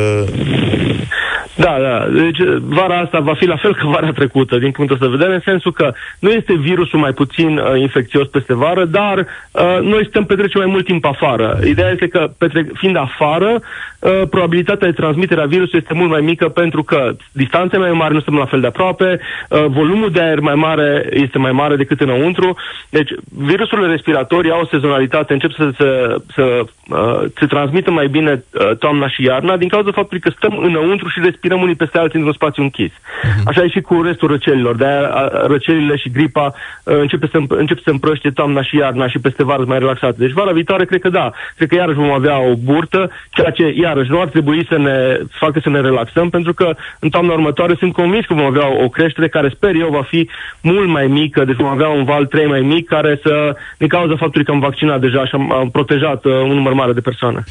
[1.57, 2.07] Da, da.
[2.13, 5.35] Deci vara asta va fi la fel ca vara trecută, din punctul ăsta de vedere,
[5.35, 10.07] în sensul că nu este virusul mai puțin uh, infecțios peste vară, dar uh, noi
[10.07, 11.59] stăm petrece mai mult timp afară.
[11.65, 13.61] Ideea este că, petre- fiind afară,
[13.99, 18.15] uh, probabilitatea de transmitere a virusului este mult mai mică pentru că distanțe mai mari
[18.15, 21.77] nu sunt la fel de aproape, uh, volumul de aer mai mare este mai mare
[21.77, 22.57] decât înăuntru.
[22.91, 26.43] Deci, virusurile respiratorii au o sezonalitate, încep să, să, să
[26.89, 31.09] uh, se transmită mai bine uh, toamna și iarna din cauza faptului că stăm înăuntru
[31.09, 32.91] și respirăm respirăm unii peste alții într-un spațiu închis.
[32.91, 33.43] Uh-huh.
[33.45, 34.77] Așa e și cu restul răcelilor.
[34.77, 36.55] De-aia răcelile și gripa
[36.85, 40.15] uh, începe să, începe să împrăște toamna și iarna și peste vară mai relaxate.
[40.19, 41.33] Deci vara viitoare cred că da.
[41.57, 45.19] Cred că iarăși vom avea o burtă, ceea ce iarăși nu ar trebui să ne
[45.31, 48.89] facă să ne relaxăm, pentru că în toamna următoare sunt convins că vom avea o
[48.89, 50.29] creștere care sper eu va fi
[50.61, 54.17] mult mai mică, deci vom avea un val 3 mai mic care să, din cauza
[54.17, 57.45] faptului că am vaccinat deja și am, am protejat uh, un număr mare de persoane.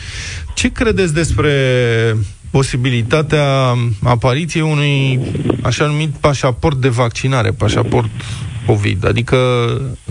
[0.54, 1.52] Ce credeți despre
[2.54, 5.20] posibilitatea apariției unui
[5.64, 8.10] așa numit pașaport de vaccinare, pașaport
[8.66, 9.38] COVID, adică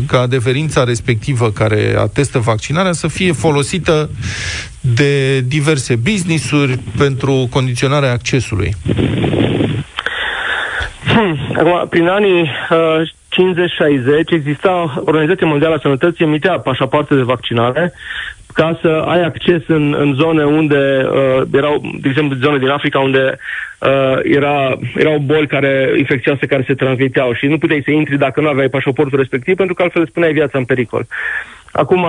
[0.06, 4.10] ca adeverința respectivă care atestă vaccinarea să fie folosită
[4.80, 8.74] de diverse business-uri pentru condiționarea accesului.
[11.06, 11.38] Hmm.
[11.56, 17.92] Acum, prin anii uh, 50-60 exista Organizația Mondială a Sănătății emitea pașapoarte de vaccinare
[18.52, 22.98] ca să ai acces în, în zone unde uh, erau, de exemplu, zone din Africa
[22.98, 23.38] unde
[23.78, 28.40] uh, era, erau boli care, infecțioase care se transmiteau și nu puteai să intri dacă
[28.40, 31.06] nu aveai pașaportul respectiv, pentru că altfel spuneai viața în pericol.
[31.72, 32.06] Acum,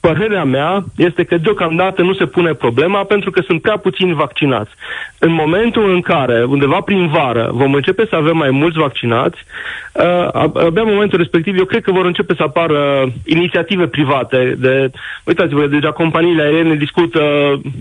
[0.00, 4.70] Părerea mea este că deocamdată nu se pune problema pentru că sunt prea puțini vaccinați.
[5.18, 9.83] În momentul în care, undeva prin vară, vom începe să avem mai mulți vaccinați, uh,
[10.42, 14.54] abia în momentul respectiv, eu cred că vor începe să apară inițiative private.
[14.58, 14.90] De,
[15.24, 17.22] uitați-vă, deja companiile aeriene discută,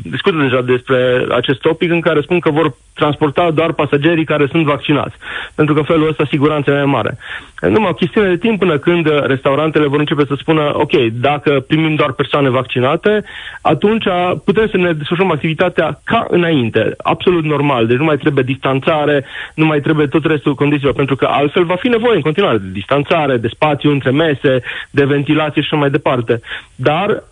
[0.03, 4.65] discută deja despre acest topic în care spun că vor transporta doar pasagerii care sunt
[4.65, 5.15] vaccinați.
[5.55, 7.17] Pentru că în felul ăsta siguranța e mai mare.
[7.61, 11.95] Numai o chestiune de timp până când restaurantele vor începe să spună, ok, dacă primim
[11.95, 13.23] doar persoane vaccinate,
[13.61, 14.05] atunci
[14.45, 17.87] putem să ne desfășurăm activitatea ca înainte, absolut normal.
[17.87, 21.75] Deci nu mai trebuie distanțare, nu mai trebuie tot restul condițiilor, pentru că altfel va
[21.75, 25.89] fi nevoie în continuare de distanțare, de spațiu între mese, de ventilație și așa mai
[25.89, 26.41] departe.
[26.75, 27.23] Dar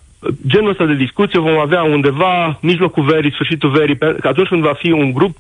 [0.48, 4.74] genul ăsta de discuție vom avea undeva mijlocul verii, sfârșitul verii, că atunci când va
[4.74, 5.38] fi un grup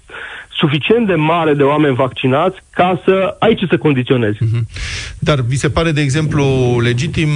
[0.49, 4.37] suficient de mare de oameni vaccinați ca să ai ce să condiționezi.
[4.37, 4.63] Mm-hmm.
[5.19, 6.43] Dar vi se pare, de exemplu,
[6.81, 7.29] legitim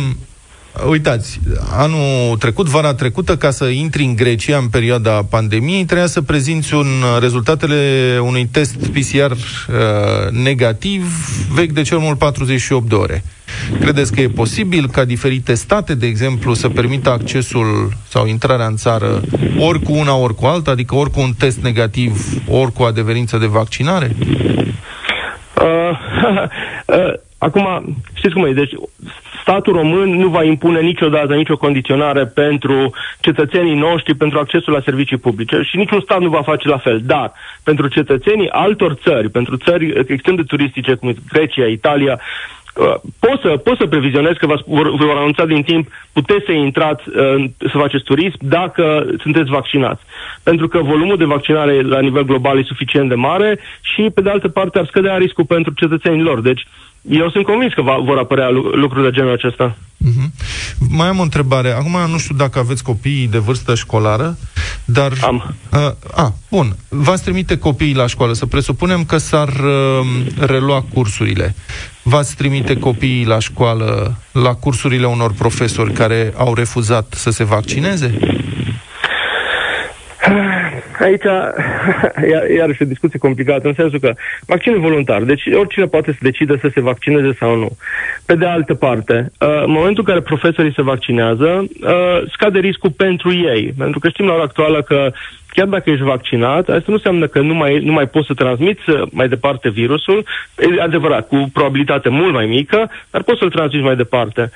[0.83, 1.39] Uitați,
[1.71, 6.73] anul trecut, vara trecută, ca să intri în Grecia în perioada pandemiei, trebuia să prezinți
[6.73, 6.85] un,
[7.19, 9.37] rezultatele unui test PCR uh,
[10.31, 11.03] negativ
[11.53, 13.23] vechi de cel mult 48 de ore.
[13.79, 18.75] Credeți că e posibil ca diferite state, de exemplu, să permită accesul sau intrarea în
[18.75, 19.21] țară
[19.59, 23.37] ori cu una, ori cu alta, adică ori cu un test negativ, ori cu adeverință
[23.37, 24.15] de vaccinare?
[25.61, 25.99] Uh,
[26.97, 28.73] uh, acum, știți cum e, deci
[29.45, 35.17] statul român nu va impune niciodată nicio condiționare pentru cetățenii noștri pentru accesul la servicii
[35.17, 37.01] publice și niciun stat nu va face la fel.
[37.03, 37.31] Dar
[37.63, 42.54] pentru cetățenii altor țări, pentru țări extrem de turistice cum Grecia, Italia, uh,
[43.19, 47.49] Pot să, pot să previzionez că vor, vor anunța din timp, puteți să intrați uh,
[47.57, 50.01] să faceți turism dacă sunteți vaccinați.
[50.43, 54.29] Pentru că volumul de vaccinare la nivel global e suficient de mare și, pe de
[54.29, 56.41] altă parte, ar scădea riscul pentru cetățenii lor.
[56.41, 56.67] Deci,
[57.01, 59.75] eu sunt convins că va, vor apărea lucruri de genul acesta.
[59.77, 60.29] Uh-huh.
[60.89, 61.71] Mai am o întrebare.
[61.71, 64.37] Acum nu știu dacă aveți copii de vârstă școlară,
[64.85, 65.11] dar...
[65.21, 65.55] Am.
[65.71, 65.79] Uh,
[66.15, 66.75] a, bun.
[66.89, 68.33] V-ați trimite copiii la școală.
[68.33, 70.05] Să presupunem că s-ar uh,
[70.39, 71.55] relua cursurile.
[72.07, 78.17] V-ați trimite copiii la școală la cursurile unor profesori care au refuzat să se vaccineze?
[80.99, 81.23] Aici,
[82.31, 84.13] iar, iarăși o discuție complicată, în sensul că
[84.45, 87.77] vaccinul e voluntar, deci oricine poate să decide să se vaccineze sau nu.
[88.25, 92.91] Pe de altă parte, uh, în momentul în care profesorii se vaccinează, uh, scade riscul
[92.91, 95.11] pentru ei, pentru că știm la ora actuală că
[95.55, 98.89] chiar dacă ești vaccinat, asta nu înseamnă că nu mai, nu mai poți să transmiți
[98.89, 100.25] uh, mai departe virusul,
[100.57, 104.51] e adevărat, cu probabilitate mult mai mică, dar poți să-l transmiți mai departe.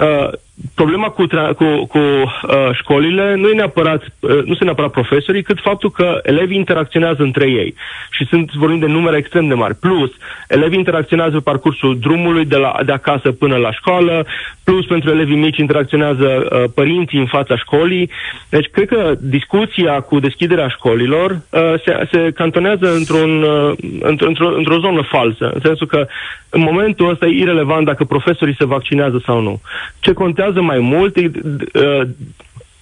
[0.00, 0.28] Uh,
[0.74, 5.42] problema cu, tra- cu, cu uh, școlile nu, e neapărat, uh, nu sunt neapărat profesorii,
[5.42, 7.74] cât faptul că elevii interacționează între ei
[8.10, 9.74] și sunt vorbim de numere extrem de mari.
[9.74, 10.10] Plus,
[10.48, 14.26] elevii interacționează pe parcursul drumului de, la, de acasă până la școală,
[14.64, 18.10] plus pentru elevii mici interacționează uh, părinții în fața școlii.
[18.48, 24.78] Deci, cred că discuția cu deschiderea școlilor uh, se, se cantonează într-un, uh, într-o, într-o
[24.78, 26.06] zonă falsă, în sensul că
[26.50, 29.60] în momentul ăsta e irrelevant dacă profesorii se vaccinează sau nu.
[30.00, 31.30] Ce contează mai mult e
[31.74, 32.08] uh,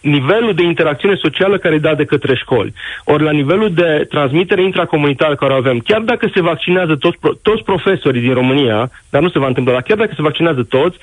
[0.00, 2.74] nivelul de interacțiune socială care e dat de către școli.
[3.04, 7.62] Ori la nivelul de transmitere intracomunitară care o avem, chiar dacă se vaccinează toți, toți
[7.62, 10.98] profesorii din România, dar nu se va întâmpla, dar chiar dacă se vaccinează toți,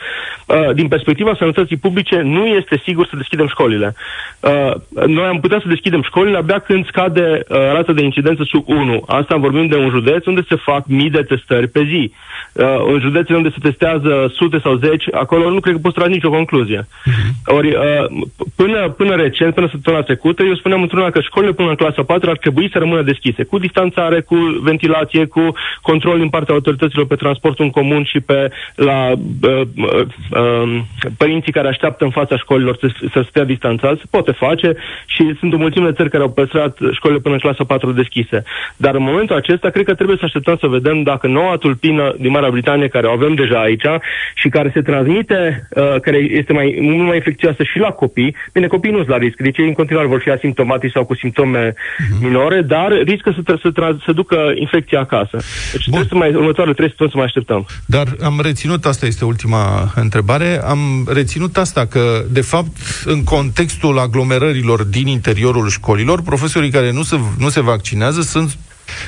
[0.47, 3.95] uh, din perspectiva sănătății publice, nu este sigur să deschidem școlile.
[4.39, 8.63] Uh, noi am putea să deschidem școlile abia când scade uh, rata de incidență sub
[8.67, 9.03] 1.
[9.07, 12.11] Asta vorbim de un județ unde se fac mii de testări pe zi.
[12.53, 16.13] Uh, în județele unde se testează sute sau zeci, acolo nu cred că poți trage
[16.13, 16.81] nicio concluzie.
[16.81, 17.55] Uh-huh.
[17.57, 21.75] Ori, uh, până până recent, până săptămâna trecută, eu spuneam într-una că școlile până în
[21.75, 26.53] clasa 4 ar trebui să rămână deschise, cu distanțare, cu ventilație, cu control din partea
[26.53, 30.81] autorităților pe transportul în comun și pe la uh, uh, uh,
[31.17, 33.99] părinții care așteaptă în fața școlilor să, să stea distanțați.
[33.99, 37.39] Se poate face și sunt o mulțime de țări care au păstrat școlile până în
[37.39, 38.43] clasa 4 deschise.
[38.77, 42.31] Dar în momentul acesta, cred că trebuie să așteptăm să vedem dacă noua tulpină din
[42.31, 43.87] Marea Britanie, care o avem deja aici
[44.35, 48.67] și care se transmite, uh, care este mai, mult mai infecțioasă și la copii, bine,
[48.75, 51.61] copiii nu sunt la risc, deci ei în continuare vor fi asimptomatici sau cu simptome
[51.73, 52.21] uh-huh.
[52.25, 55.37] minore, dar riscă să, să, să, să ducă infecția acasă.
[55.71, 55.99] Deci Bun.
[55.99, 57.61] trebuie să mai, următoarele trei săptămâni să mai așteptăm.
[57.85, 62.71] Dar am reținut, asta este ultima întrebare, am reținut asta că, de fapt,
[63.05, 68.57] în contextul aglomerărilor din interiorul școlilor, profesorii care nu se, nu se vaccinează sunt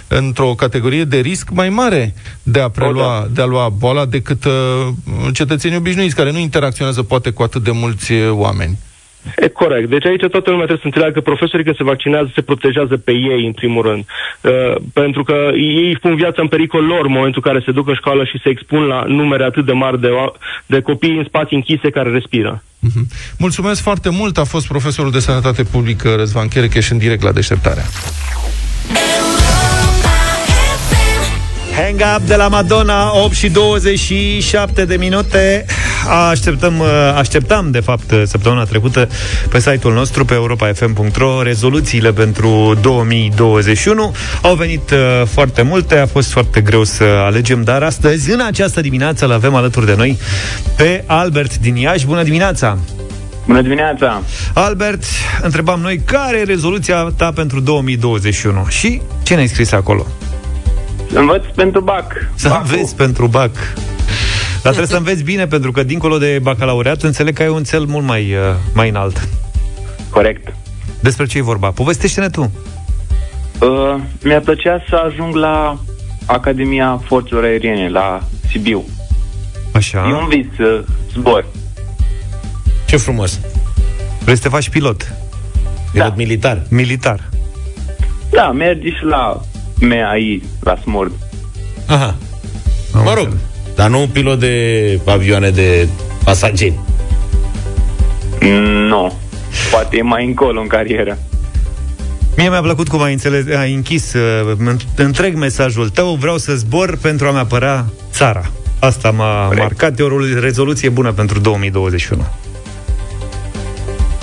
[0.08, 3.28] într-o categorie de risc mai mare de a, prelua, da.
[3.34, 4.54] de a lua boala decât uh,
[5.34, 8.78] cetățenii obișnuiți, care nu interacționează poate cu atât de mulți uh, oameni.
[9.36, 9.90] E corect.
[9.90, 13.12] Deci aici toată lumea trebuie să înțeleagă că profesorii când se vaccinează se protejează pe
[13.12, 14.04] ei în primul rând.
[14.06, 17.88] Uh, pentru că ei pun viața în pericol lor în momentul în care se duc
[17.88, 20.10] în școală și se expun la numere atât de mari de,
[20.66, 22.64] de copii în spații închise care respiră.
[22.88, 23.06] Uh-huh.
[23.38, 24.38] Mulțumesc foarte mult.
[24.38, 27.84] A fost profesorul de sănătate publică Răzvan Cherecheș în direct la deșteptarea.
[31.78, 35.66] Hang Up de la Madonna, 8 și 27 de minute.
[36.30, 36.84] Așteptăm,
[37.16, 39.08] așteptam, de fapt, săptămâna trecută
[39.50, 44.16] pe site-ul nostru, pe europafm.ro, rezoluțiile pentru 2021.
[44.42, 48.82] Au venit uh, foarte multe, a fost foarte greu să alegem, dar astăzi, în această
[48.82, 50.18] dimineață, îl avem alături de noi
[50.76, 52.06] pe Albert din Iași.
[52.06, 52.78] Bună dimineața!
[53.46, 54.22] Bună dimineața!
[54.54, 55.04] Albert,
[55.42, 60.06] întrebam noi care e rezoluția ta pentru 2021 și ce ne-ai scris acolo?
[61.12, 62.14] Să învăț pentru BAC.
[62.36, 62.66] Să Bacul.
[62.70, 63.52] înveți pentru BAC.
[64.54, 67.86] Dar trebuie să înveți bine, pentru că dincolo de bacalaureat, înțeleg că ai un cel
[67.86, 68.40] mult mai, uh,
[68.74, 69.28] mai înalt.
[70.10, 70.54] Corect.
[71.00, 71.72] Despre ce e vorba?
[71.72, 72.52] Povestește-ne tu.
[73.62, 75.80] Uh, mi-ar plăcea să ajung la
[76.26, 78.86] Academia Forțelor Aeriene, la Sibiu.
[79.72, 80.08] Așa.
[80.10, 81.46] E un vis, uh, zbor.
[82.86, 83.40] Ce frumos.
[84.24, 85.14] Vrei să te faci pilot?
[85.92, 86.14] Pilot da.
[86.16, 86.62] militar.
[86.70, 87.30] Militar.
[88.30, 89.42] Da, mergi și la
[89.80, 91.12] MAI, la Smord.
[91.86, 92.16] Aha.
[93.04, 93.28] Mă rog,
[93.76, 95.88] dar nu pilot de avioane de
[96.24, 96.74] pasageri.
[98.90, 99.14] Nu.
[99.72, 101.18] Poate e mai încolo în carieră.
[102.38, 106.16] Mie mi-a plăcut cum ai, înțeles, ai închis uh, întreg mesajul tău.
[106.16, 108.52] Vreau să zbor pentru a-mi apăra țara.
[108.80, 109.62] Asta m-a Corect.
[109.62, 110.00] marcat.
[110.00, 112.26] E o rezoluție bună pentru 2021.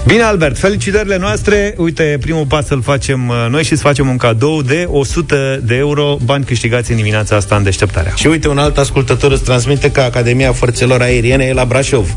[0.07, 1.75] Bine, Albert, felicitările noastre.
[1.77, 5.75] Uite, primul pas să-l facem uh, noi și să facem un cadou de 100 de
[5.75, 8.12] euro, bani câștigați în dimineața asta în deșteptarea.
[8.14, 12.17] Și uite, un alt ascultător îți transmite că Academia Forțelor Aeriene e la Brașov.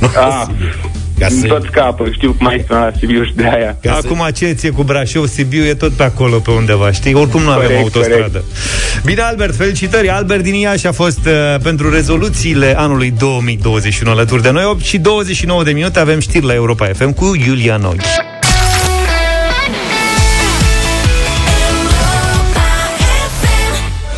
[0.00, 0.46] Ah,
[1.18, 1.46] ca să...
[1.46, 3.76] tot capul, știu cum ai la Sibiu și de aia.
[3.82, 4.30] Ca Acum să...
[4.30, 7.14] ce ție cu Brașov, Sibiu e tot pe acolo, pe undeva, știi?
[7.14, 8.28] Oricum nu corect, avem autostradă.
[8.28, 9.04] Corect.
[9.04, 10.08] Bine, Albert, felicitări!
[10.08, 14.64] Albert din Iași a fost uh, pentru rezoluțiile anului 2021 alături de noi.
[14.64, 17.96] 8 și 29 de minute avem știri la Europa FM cu Iulia Noi.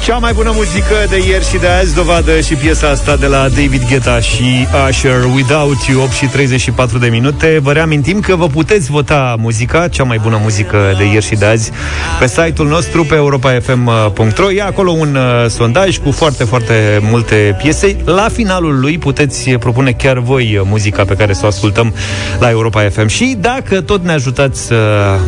[0.09, 3.49] Cea mai bună muzică de ieri și de azi Dovadă și piesa asta de la
[3.49, 7.59] David Guetta și Usher Without You 8 și 34 de minute.
[7.63, 11.45] Vă reamintim că vă puteți vota muzica Cea mai bună muzică de ieri și de
[11.45, 11.71] azi
[12.19, 17.97] Pe site-ul nostru pe europafm.ro E acolo un uh, sondaj cu foarte, foarte multe piese.
[18.05, 21.95] La finalul lui puteți propune chiar voi muzica pe care să o ascultăm
[22.39, 24.77] la Europa FM Și dacă tot ne ajutați să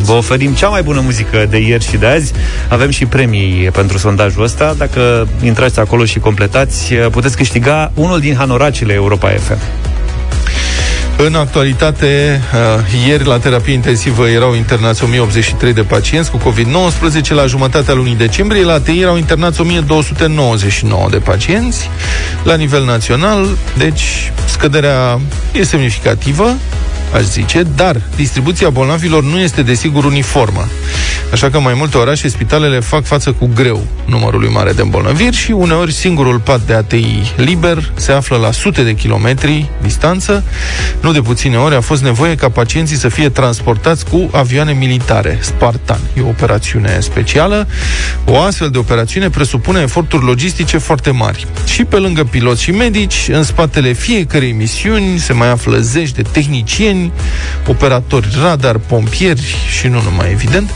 [0.03, 2.33] vă oferim cea mai bună muzică de ieri și de azi
[2.69, 8.35] Avem și premii pentru sondajul ăsta dacă intrați acolo și completați, puteți câștiga unul din
[8.35, 9.57] hanoracile Europa FM.
[11.25, 17.45] În actualitate, uh, ieri la terapie intensivă erau internați 1083 de pacienți cu COVID-19, la
[17.45, 21.89] jumătatea lunii decembrie la ATI erau internați 1299 de pacienți.
[22.43, 23.47] La nivel național,
[23.77, 25.19] deci scăderea
[25.53, 26.55] e semnificativă,
[27.13, 30.67] aș zice, dar distribuția bolnavilor nu este desigur uniformă.
[31.31, 35.51] Așa că mai multe orașe, spitalele fac față cu greu numărului mare de îmbolnăviri și
[35.51, 40.43] uneori singurul pat de ATI liber se află la sute de kilometri distanță.
[41.01, 45.37] Nu de puține ori a fost nevoie ca pacienții să fie transportați cu avioane militare,
[45.41, 45.99] Spartan.
[46.17, 47.67] E o operațiune specială.
[48.25, 51.47] O astfel de operațiune presupune eforturi logistice foarte mari.
[51.65, 56.21] Și pe lângă piloți și medici, în spatele fiecărei misiuni se mai află zeci de
[56.21, 57.00] tehnicieni,
[57.67, 60.69] operatori radar, pompieri și nu numai evident.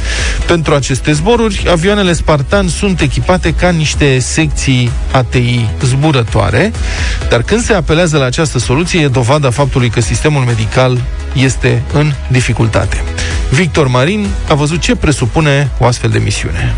[0.48, 6.72] Pentru aceste zboruri, avioanele Spartan sunt echipate ca niște secții ATI zburătoare,
[7.30, 11.02] dar când se apelează la această soluție, e dovada faptului că sistemul medical
[11.34, 13.04] este în dificultate.
[13.50, 16.76] Victor Marin a văzut ce presupune o astfel de misiune.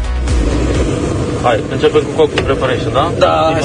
[1.44, 3.12] Hai, începem cu cockpit preparation, da?
[3.20, 3.58] Da.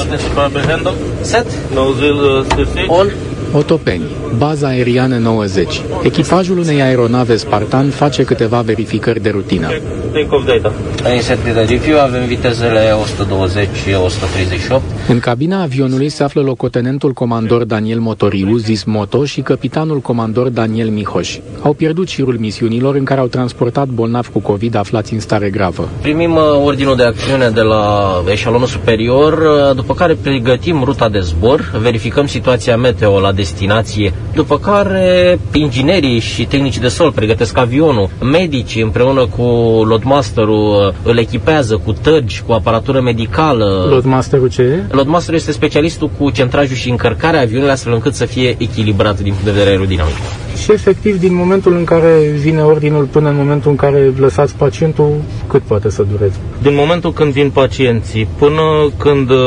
[1.21, 1.47] Set.
[1.75, 3.07] Nozzle uh, On.
[3.55, 4.03] Otopeni,
[4.37, 5.83] baza aeriană 90.
[6.03, 9.69] Echipajul unei aeronave Spartan face câteva verificări de rutină.
[10.13, 10.73] Take off data.
[11.15, 14.83] Insert de review, avem vitezele 120 și 138.
[15.09, 20.89] În cabina avionului se află locotenentul comandor Daniel Motoriu, zis Moto, și capitanul comandor Daniel
[20.89, 21.39] Mihoș.
[21.63, 25.89] Au pierdut șirul misiunilor în care au transportat bolnavi cu COVID aflați în stare gravă.
[26.01, 31.21] Primim uh, ordinul de acțiune de la eșalonul superior, uh, după care pregătim ruta de
[31.21, 38.09] zbor, verificăm situația meteo la destinație, după care inginerii și tehnicii de sol pregătesc avionul,
[38.23, 39.43] medicii împreună cu
[39.89, 43.87] loadmasterul uh, îl echipează cu tărgi, cu aparatură medicală.
[43.91, 44.83] Loadmasterul ce e?
[44.91, 49.45] Loadmasterul este specialistul cu centrajul și încărcarea avionului astfel încât să fie echilibrat din punct
[49.45, 50.15] de vedere aerodinamic.
[50.63, 55.11] Și efectiv, din momentul în care vine ordinul până în momentul în care lăsați pacientul,
[55.47, 56.37] cât poate să dureze?
[56.63, 58.63] Din momentul când vin pacienții până
[58.97, 59.39] când uh,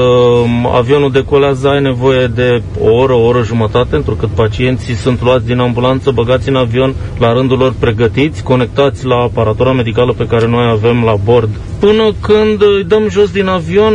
[0.76, 5.46] avionul decolează ai nevoie de o oră, o oră jumătate, pentru că pacienții sunt luați
[5.46, 10.48] din ambulanță, băgați în avion, la rândul lor pregătiți, conectați la aparatura medicală pe care
[10.48, 11.50] noi avem la bord.
[11.80, 13.94] Până când îi dăm jos din avion,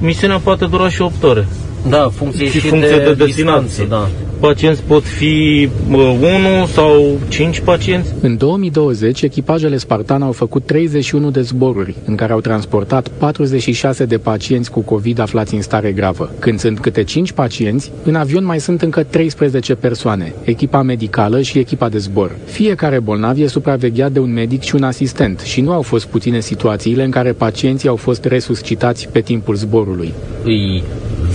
[0.00, 1.46] misiunea poate dura și 8 ore.
[1.88, 3.66] Da, funcție Și și, funcție de de, destinație.
[3.66, 4.08] distanță, da.
[4.42, 8.14] Pacienți pot fi uh, unu sau cinci pacienți.
[8.20, 14.18] În 2020, echipajele Spartan au făcut 31 de zboruri, în care au transportat 46 de
[14.18, 16.30] pacienți cu COVID aflați în stare gravă.
[16.38, 21.58] Când sunt câte 5 pacienți, în avion mai sunt încă 13 persoane, echipa medicală și
[21.58, 22.36] echipa de zbor.
[22.44, 26.40] Fiecare bolnav e supravegheat de un medic și un asistent și nu au fost puține
[26.40, 30.12] situațiile în care pacienții au fost resuscitați pe timpul zborului.
[30.44, 30.82] Îi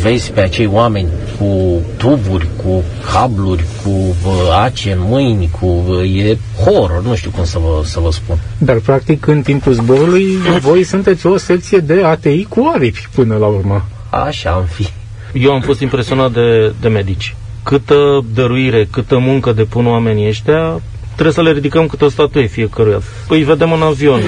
[0.10, 1.08] vezi pe acei oameni
[1.40, 5.84] cu tuburi, cu cabluri, cu uh, ace în mâini, cu...
[5.88, 8.38] Uh, e horror, nu știu cum să vă, să vă spun.
[8.58, 10.26] Dar, practic, în timpul zborului,
[10.70, 13.86] voi sunteți o secție de ATI cu aripi până la urmă.
[14.10, 14.88] Așa am fi.
[15.34, 17.36] Eu am fost impresionat de, de medici.
[17.64, 20.82] Câtă dăruire, câtă muncă depun oamenii ăștia,
[21.14, 23.02] trebuie să le ridicăm câte o statuie fiecăruia.
[23.28, 24.22] Păi îi vedem în avion.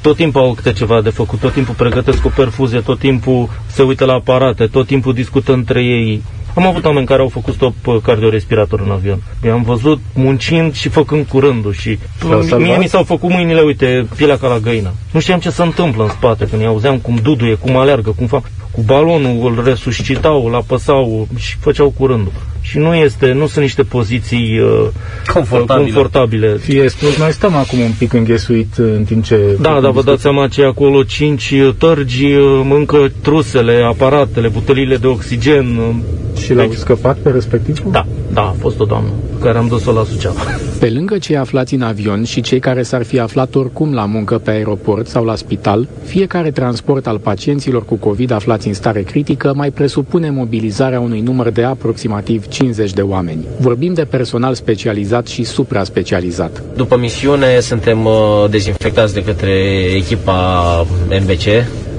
[0.00, 3.82] Tot timpul au câte ceva de făcut, tot timpul pregătesc o perfuzie, tot timpul se
[3.82, 6.22] uită la aparate, tot timpul discută între ei.
[6.54, 9.22] Am avut oameni care au făcut stop uh, cardiorespirator în avion.
[9.44, 12.78] I-am văzut muncind și făcând curândul și S-au mie salvat?
[12.78, 14.92] mi s-au făcut mâinile, uite, pielea ca la găină.
[15.12, 18.26] Nu știam ce se întâmplă în spate când îi auzeam cum duduie, cum alergă, cum
[18.26, 18.50] fac.
[18.70, 22.32] Cu balonul îl resuscitau, îl apăsau și făceau curândul.
[22.68, 24.88] Și nu este, nu sunt niște poziții uh,
[25.32, 25.84] Confortabile.
[25.92, 26.56] confortabile.
[26.56, 29.56] Fie spus, noi stăm acum un pic înghesuit în timp ce...
[29.60, 34.48] Da, dar vă dați seama ce e acolo, cinci uh, tărgi, uh, încă trusele, aparatele,
[34.48, 35.76] butelile de oxigen.
[35.76, 35.94] uh,
[36.42, 37.92] Și l-au scăpat pe respectivul?
[37.92, 40.40] Da, da, a fost o doamnă pe care am dus-o la Suceava.
[40.78, 44.38] Pe lângă cei aflați în avion și cei care s-ar fi aflat oricum la muncă
[44.38, 49.52] pe aeroport sau la spital, fiecare transport al pacienților cu COVID aflați în stare critică
[49.56, 53.46] mai presupune mobilizarea unui număr de aproximativ 50 de oameni.
[53.60, 56.62] Vorbim de personal specializat și supra-specializat.
[56.76, 58.12] După misiune suntem uh,
[58.50, 59.52] dezinfectați de către
[59.94, 60.86] echipa
[61.20, 61.42] MBC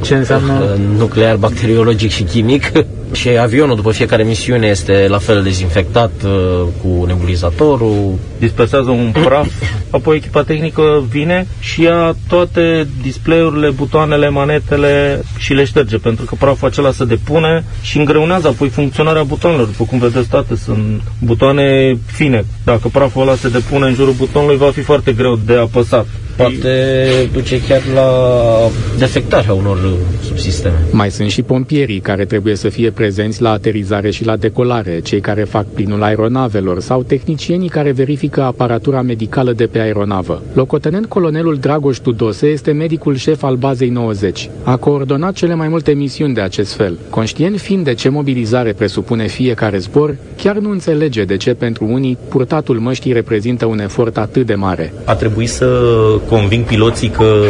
[0.02, 0.54] Ce înseamnă?
[0.64, 2.72] Uh, nuclear, bacteriologic și chimic.
[3.12, 8.14] și avionul, după fiecare misiune, este la fel dezinfectat uh, cu nebulizatorul.
[8.40, 9.48] dispersează un praf,
[9.98, 16.36] apoi echipa tehnică vine și ia toate display-urile, butoanele, manetele și le șterge, pentru că
[16.40, 19.66] praful acela se depune și îngreunează apoi funcționarea butoanelor.
[19.66, 22.46] După cum vedeți, toate sunt butoane fine.
[22.64, 26.06] Dacă praful ăla se depune în jurul butonului, va fi foarte greu de apăsat.
[26.40, 28.10] Poate duce chiar la
[28.98, 29.78] defectarea unor
[30.24, 30.76] subsisteme.
[30.92, 35.20] Mai sunt și pompierii care trebuie să fie prezenți la aterizare și la decolare, cei
[35.20, 40.42] care fac plinul aeronavelor sau tehnicienii care verifică aparatura medicală de pe aeronavă.
[40.54, 44.50] Locotenent colonelul Dragoș Tudose este medicul șef al bazei 90.
[44.64, 46.98] A coordonat cele mai multe misiuni de acest fel.
[47.10, 52.18] Conștient fiind de ce mobilizare presupune fiecare zbor, chiar nu înțelege de ce pentru unii
[52.30, 54.94] purtatul măștii reprezintă un efort atât de mare.
[55.06, 55.68] a trebuit să
[56.30, 57.46] conving piloții că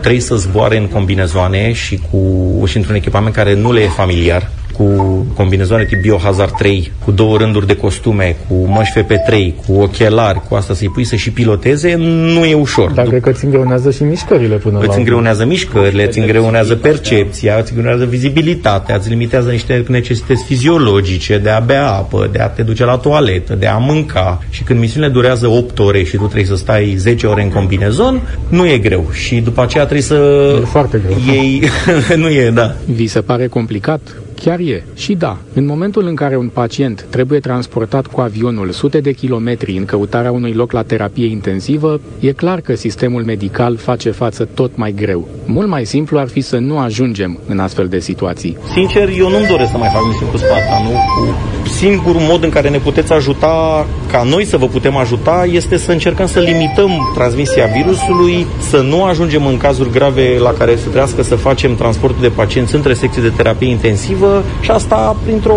[0.00, 4.50] trebuie să zboare în combinezoane și cu și într-un echipament care nu le e familiar
[4.80, 10.40] cu combinezoane tip Biohazard 3, cu două rânduri de costume, cu măști FP3, cu ochelari,
[10.48, 11.94] cu asta să-i pui să și piloteze,
[12.34, 12.90] nu e ușor.
[12.90, 14.98] Dar cred că îți îngreunează și mișcările până la Îți urmă.
[14.98, 21.58] îngreunează mișcările, îți îngreunează percepția, îți îngreunează vizibilitatea, îți limitează niște necesități fiziologice, de a
[21.60, 24.42] bea apă, de a te duce la toaletă, de a mânca.
[24.50, 28.20] Și când misiunile durează 8 ore și tu trebuie să stai 10 ore în combinezon,
[28.48, 29.08] nu e greu.
[29.12, 30.14] Și după aceea trebuie să...
[30.60, 31.34] E foarte greu.
[31.34, 31.62] Ei...
[32.22, 32.74] nu e, da.
[32.84, 34.00] Vi se pare complicat?
[34.42, 34.84] Chiar e.
[34.94, 39.76] Și da, în momentul în care un pacient trebuie transportat cu avionul sute de kilometri
[39.76, 44.76] în căutarea unui loc la terapie intensivă, e clar că sistemul medical face față tot
[44.76, 45.28] mai greu.
[45.46, 48.56] Mult mai simplu ar fi să nu ajungem în astfel de situații.
[48.72, 50.90] Sincer, eu nu-mi doresc să mai fac misiuni cu Sparta, nu?
[50.90, 55.76] Cu singurul mod în care ne puteți ajuta, ca noi să vă putem ajuta, este
[55.78, 60.80] să încercăm să limităm transmisia virusului, să nu ajungem în cazuri grave la care să
[60.82, 65.56] trebuiască să facem transportul de pacienți între secții de terapie intensivă și asta printr-o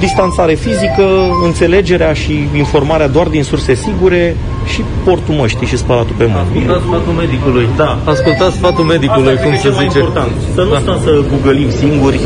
[0.00, 1.06] distanțare fizică,
[1.44, 4.36] înțelegerea și informarea doar din surse sigure
[4.66, 6.68] și portul măștii și spălatul pe mâini.
[6.70, 7.68] Ascultați sfatul medicului.
[7.76, 7.98] Da.
[8.04, 9.98] Ascultați sfatul medicului, Asta cum e se cel mai zice.
[9.98, 10.32] important.
[10.54, 10.78] Să nu Da.
[10.78, 12.20] stăm să googălim singuri.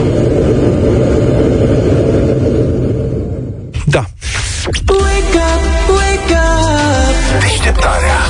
[7.82, 8.20] Deșteptarea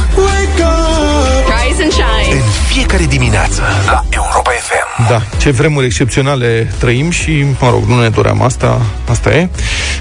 [1.66, 2.34] Rise and shine.
[2.34, 5.08] în fiecare dimineață la Europa FM.
[5.08, 9.48] Da, ce vremuri excepționale trăim și, mă rog, nu ne doream asta, asta e.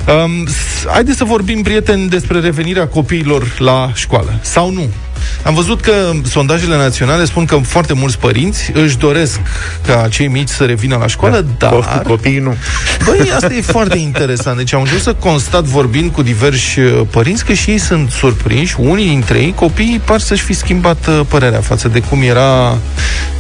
[0.07, 4.33] Um, s- haideți să vorbim, prieteni, despre revenirea copiilor la școală.
[4.41, 4.89] Sau nu?
[5.43, 9.39] Am văzut că sondajele naționale spun că foarte mulți părinți își doresc
[9.85, 12.01] ca cei mici să revină la școală, da, dar...
[12.01, 12.55] Copiii nu.
[13.05, 14.57] Băi, asta e foarte interesant.
[14.57, 18.75] Deci am ajuns să constat, vorbind cu diversi uh, părinți, că și ei sunt surprinși.
[18.79, 22.77] Unii dintre ei, copiii, par să-și fi schimbat uh, părerea față de cum era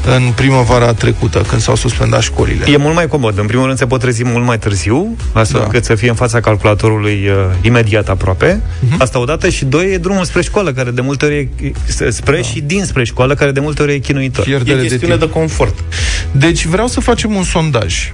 [0.05, 2.65] în primăvara trecută, când s-au suspendat școlile.
[2.71, 3.37] E mult mai comod.
[3.37, 5.57] În primul rând se pot trezi mult mai târziu, astfel Da.
[5.59, 5.63] da.
[5.65, 8.61] încât să fie în fața calculatorului uh, imediat aproape.
[8.79, 8.93] Mhm.
[8.95, 9.01] Uh-huh.
[9.01, 12.41] Asta odată și doi e drumul spre școală, care de multe ori e, spre da.
[12.41, 14.43] și dinspre școală, care de multe ori e chinuitor.
[14.47, 15.25] E Pierdere de chestiune timp.
[15.31, 15.83] de confort.
[16.31, 18.13] Deci vreau să facem un sondaj.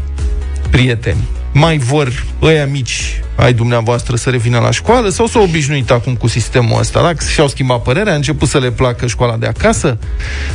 [0.69, 1.23] Prieteni,
[1.53, 6.27] mai vor ăia mici ai dumneavoastră să revină la școală sau s-au obișnuit acum cu
[6.27, 7.01] sistemul ăsta?
[7.01, 9.97] Dacă și-au schimbat părerea, a început să le placă școala de acasă?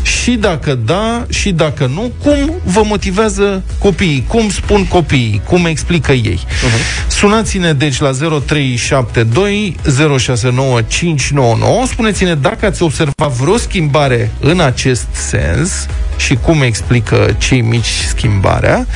[0.03, 4.24] Și dacă da, și dacă nu, cum vă motivează copiii?
[4.28, 5.40] Cum spun copiii?
[5.45, 6.40] Cum explică ei?
[6.45, 7.09] Uh-huh.
[7.09, 9.76] Sunați-ne deci la 0372
[10.18, 15.86] 069599 Spuneți-ne dacă ați observat vreo schimbare în acest sens
[16.16, 18.86] și cum explică cei mici schimbarea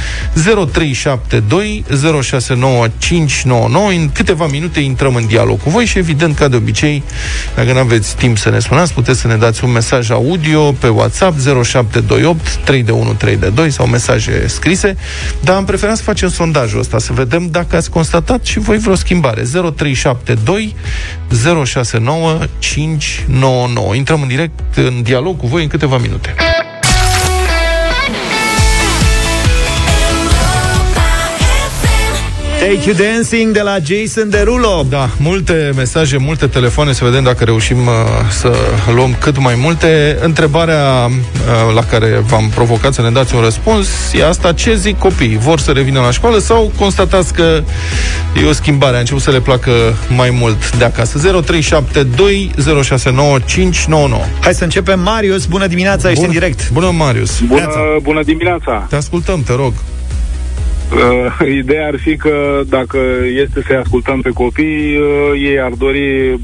[0.73, 7.03] 0372 069599 În câteva minute intrăm în dialog cu voi și evident, ca de obicei,
[7.55, 10.89] dacă nu aveți timp să ne sunați, puteți să ne dați un mesaj audio pe
[10.89, 14.97] WhatsApp 0728 32132 sau mesaje scrise,
[15.41, 18.95] dar am preferat să facem sondajul ăsta, să vedem dacă ați constatat și voi vreo
[18.95, 19.43] schimbare.
[19.43, 20.75] 0372
[21.65, 23.95] 069 599.
[23.95, 26.35] Intrăm în direct în dialog cu voi în câteva minute.
[32.67, 34.87] Take You Dancing de la Jason Derulo.
[34.89, 37.93] Da, multe mesaje, multe telefoane, să vedem dacă reușim uh,
[38.31, 38.53] să
[38.95, 40.19] luăm cât mai multe.
[40.21, 44.99] Întrebarea uh, la care v-am provocat să ne dați un răspuns e asta, ce zic
[44.99, 45.37] copiii?
[45.37, 47.63] Vor să revină la școală sau constatați că
[48.43, 49.71] e o schimbare, a început să le placă
[50.17, 51.19] mai mult de acasă?
[51.19, 52.51] 0372
[52.83, 55.01] 069 599 Hai să începem.
[55.01, 56.71] Marius, bună dimineața, ești în direct.
[56.71, 57.41] Bună, Marius!
[57.41, 57.69] Bună,
[58.03, 58.87] bună dimineața!
[58.89, 59.73] Te ascultăm, te rog.
[60.93, 62.99] Uh, ideea ar fi că dacă
[63.43, 66.39] este să-i ascultăm pe copii, uh, ei ar dori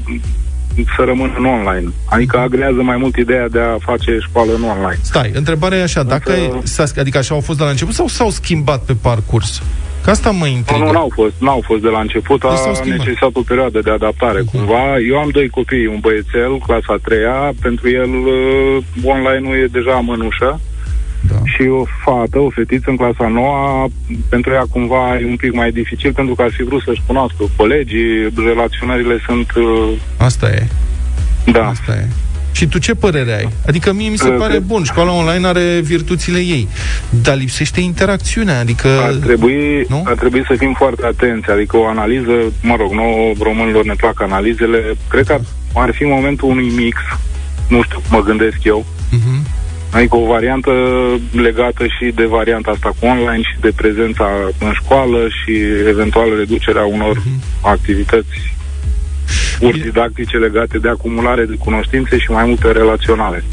[0.95, 1.89] să rămână în online.
[2.09, 4.97] Adică agrează mai mult ideea de a face școală în online.
[5.01, 8.07] Stai, întrebarea e așa, dacă e, s-a, adică așa au fost de la început sau
[8.07, 9.61] s-au schimbat pe parcurs?
[10.03, 10.83] Că asta mă Nu, intrigă.
[10.85, 12.97] nu, n-au fost, n-au fost de la început, Deci s-au a schimbat.
[12.97, 14.49] necesitat o perioadă de adaptare Mhm.
[14.51, 14.83] cumva.
[15.09, 19.91] Eu am doi copii, un băiețel, clasa a treia, pentru el uh, online-ul e deja
[20.09, 20.59] mănușă.
[21.33, 21.39] Da.
[21.45, 23.87] Și o fată, o fetiță în clasa noua,
[24.29, 27.43] pentru ea cumva e un pic mai dificil pentru că ar fi vrut să-și cunoască
[27.55, 29.47] colegii, relaționările sunt...
[29.55, 30.67] uh, Asta e.
[31.51, 31.67] Da.
[31.67, 32.07] Asta e.
[32.51, 33.49] Și tu ce părere ai?
[33.67, 36.67] Adică mie mi se Uh, pare cred- bun, școala online are virtuțile ei,
[37.09, 38.87] dar lipsește interacțiunea, adică...
[38.87, 40.01] Ar trebui, Nu?
[40.05, 42.31] ar trebui să fim foarte atenți, adică o analiză,
[42.61, 44.79] mă rog, nouă românilor ne plac analizele,
[45.09, 45.39] cred că
[45.73, 46.97] ar fi momentul unui mix,
[47.69, 49.45] nu știu, mă gândesc eu, Mhm.
[49.93, 50.71] Adică o variantă
[51.31, 54.27] legată și de varianta asta cu online și de prezența
[54.59, 55.51] în școală și
[55.87, 57.21] eventual reducerea unor
[57.61, 58.53] activități
[59.65, 63.43] ori didactice legate de acumulare de cunoștințe și mai multe relaționale.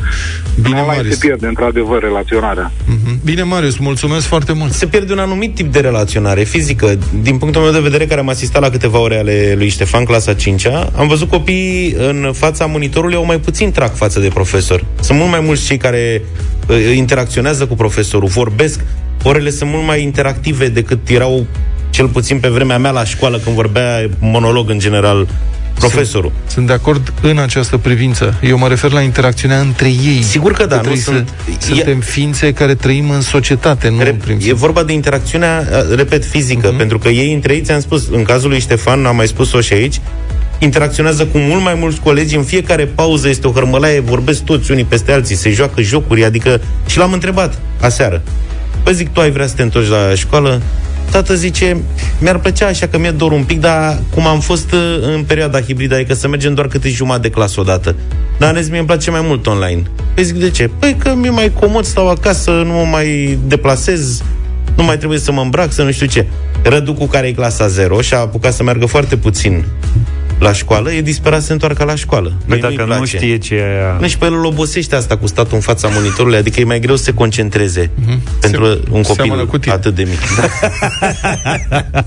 [0.62, 1.18] Bine, Online Marius.
[1.18, 2.72] se pierde într-adevăr relaționarea.
[2.86, 3.20] Mhm.
[3.24, 4.72] Bine, Marius, mulțumesc foarte mult.
[4.72, 6.98] Se pierde un anumit tip de relaționare fizică.
[7.22, 10.34] Din punctul meu de vedere, care am asistat la câteva ore ale lui Ștefan, clasa
[10.34, 14.84] 5 am văzut copiii în fața monitorului au mai puțin trac față de profesor.
[15.00, 16.22] Sunt mult mai mulți cei care
[16.68, 18.80] uh, interacționează cu profesorul, vorbesc.
[19.22, 21.46] Orele sunt mult mai interactive decât erau
[21.90, 25.28] cel puțin pe vremea mea la școală, când vorbea monolog în general
[25.88, 26.32] profesorul.
[26.36, 28.34] Sunt, sunt de acord în această privință.
[28.42, 30.22] Eu mă refer la interacțiunea între ei.
[30.22, 31.28] Sigur că da, nu trebuie sunt-
[31.58, 35.68] Să, suntem ființe care trăim în societate, nu în Re- prim E vorba de interacțiunea,
[35.70, 36.76] uh, repet, fizică, uh-huh.
[36.76, 39.72] pentru că ei între ei, ți-am spus, în cazul lui Ștefan, am mai spus-o și
[39.72, 40.00] aici,
[40.58, 44.84] interacționează cu mult mai mulți colegi, în fiecare pauză este o hărmălaie, vorbesc toți unii
[44.84, 48.22] peste alții, se joacă jocuri, adică și l-am întrebat aseară.
[48.82, 50.62] Păi zic, tu ai vrea să te întorci la școală?
[51.10, 51.76] Tată zice,
[52.18, 55.60] mi-ar plăcea așa că mi-e dor un pic, dar cum am fost uh, în perioada
[55.60, 57.94] hibridă, adică să mergem doar câte jumătate de clasă odată.
[58.38, 59.82] Dar în rest, mie îmi place mai mult online.
[60.14, 60.70] Păi zic, de ce?
[60.78, 64.22] Păi că mi-e mai comod, stau acasă, nu mă mai deplasez,
[64.76, 66.26] nu mai trebuie să mă îmbrac, să nu știu ce.
[66.62, 69.64] Rădu cu care e clasa 0 și a apucat să meargă foarte puțin
[70.40, 72.28] la școală, e disperat să se întoarcă la școală.
[72.28, 73.16] Păi Mie dacă nu-i nu place.
[73.16, 73.96] știe ce e aia...
[74.00, 76.80] Nu, și pe el îl obosește asta cu statul în fața monitorului, adică e mai
[76.80, 77.90] greu să se concentreze
[78.40, 79.74] pentru un seamănă copil cu tine.
[79.74, 80.18] atât de mic.
[80.36, 80.46] Da.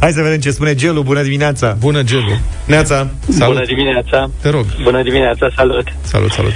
[0.00, 1.02] Hai să vedem ce spune Gelu.
[1.02, 1.76] Bună dimineața!
[1.78, 2.38] Bună, Gelu!
[2.64, 3.08] Neața!
[3.28, 3.54] Salut!
[3.54, 4.30] Bună dimineața!
[4.40, 4.64] Te rog!
[4.82, 5.84] Bună dimineața, salut!
[6.02, 6.52] Salut, salut!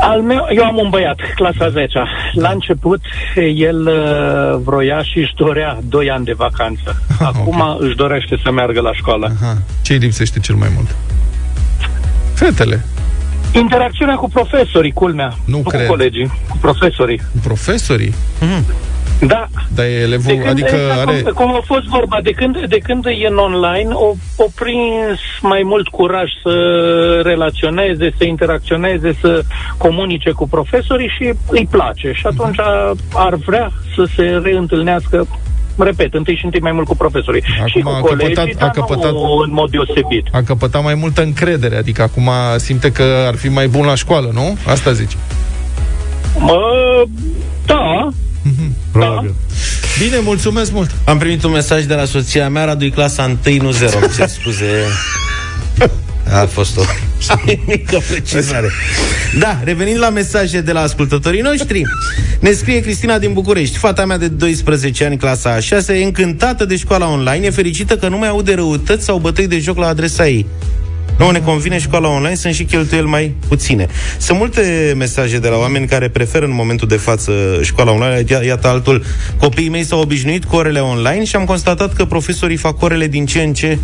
[0.00, 3.00] Al meu, eu am un băiat, clasa 10 La început,
[3.54, 7.02] el uh, vroia și își dorea 2 ani de vacanță.
[7.18, 7.76] Acum okay.
[7.78, 9.32] își dorește să meargă la școală.
[9.40, 9.56] Aha.
[9.82, 10.96] Ce îi lipsește cel mai mult?
[12.34, 12.84] Fetele.
[13.52, 15.36] Interacțiunea cu profesorii, culmea.
[15.44, 15.86] Nu cu cred.
[15.86, 17.20] colegii, cu profesorii.
[17.42, 18.14] Profesorii?
[19.20, 19.46] Da.
[19.74, 21.20] Dar e elevul, De când, adică exact, are...
[21.20, 25.18] cum, cum a fost vorba, de când, de când e în online, o, o prins
[25.40, 26.54] mai mult curaj să
[27.24, 29.42] relaționeze, să interacționeze, să
[29.76, 32.12] comunice cu profesorii și îi place.
[32.14, 32.58] Și atunci
[33.14, 35.26] ar vrea să se reîntâlnească
[35.78, 38.64] repet, întâi și întâi mai mult cu profesorii Acum și cu a colegii, căpătat- a
[38.64, 40.26] dar căpătat- nu în mod deosebit.
[40.32, 44.30] A căpătat mai multă încredere, adică acum simte că ar fi mai bun la școală,
[44.32, 44.56] nu?
[44.66, 45.16] Asta zici.
[46.38, 47.04] Mă,
[47.66, 48.08] da,
[48.92, 49.34] Probabil.
[49.98, 50.90] Bine, mulțumesc mult!
[51.04, 53.98] Am primit un mesaj de la soția mea, Radu, e clasa 1, nu 0.
[54.00, 54.66] Îmi cer scuze.
[56.32, 56.82] A fost o
[57.66, 58.70] mică precizare.
[59.38, 61.82] Da, revenind la mesaje de la ascultătorii noștri,
[62.40, 63.78] ne scrie Cristina din București.
[63.78, 67.96] Fata mea de 12 ani, clasa a 6, e încântată de școala online, e fericită
[67.96, 70.46] că nu mai aude răutăți sau bătăi de joc la adresa ei.
[71.18, 73.86] Nu ne convine școala online, sunt și cheltuieli mai puține.
[74.18, 78.22] Sunt multe mesaje de la oameni care preferă în momentul de față școala online.
[78.22, 79.02] Ia- Iată altul,
[79.38, 83.26] copiii mei s-au obișnuit cu orele online și am constatat că profesorii fac orele din
[83.26, 83.78] ce în ce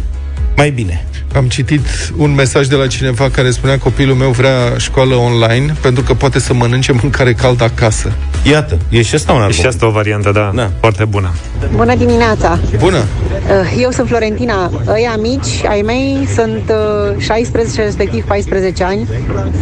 [0.56, 1.04] mai bine.
[1.34, 1.80] Am citit
[2.16, 6.38] un mesaj de la cineva care spunea copilul meu vrea școală online pentru că poate
[6.38, 8.12] să mănânce mâncare caldă acasă.
[8.50, 9.64] Iată, e și asta un E argument.
[9.64, 10.70] și asta o variantă, da, da.
[10.80, 11.30] foarte bună.
[11.76, 12.58] Bună dimineața!
[12.78, 12.96] Bună!
[12.98, 14.70] Uh, Eu sunt Florentina.
[14.88, 16.72] Ăia mici, ai mei, sunt
[17.16, 19.08] uh, 16, respectiv 14 ani,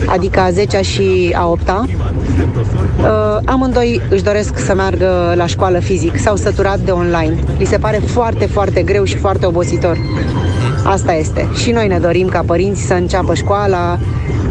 [0.07, 1.89] adică a 10 și a 8 -a.
[3.45, 6.19] Amândoi își doresc să meargă la școală fizic.
[6.19, 7.37] S-au săturat de online.
[7.59, 9.99] Li se pare foarte, foarte greu și foarte obositor.
[10.85, 11.49] Asta este.
[11.55, 13.99] Și noi ne dorim ca părinți să înceapă școala.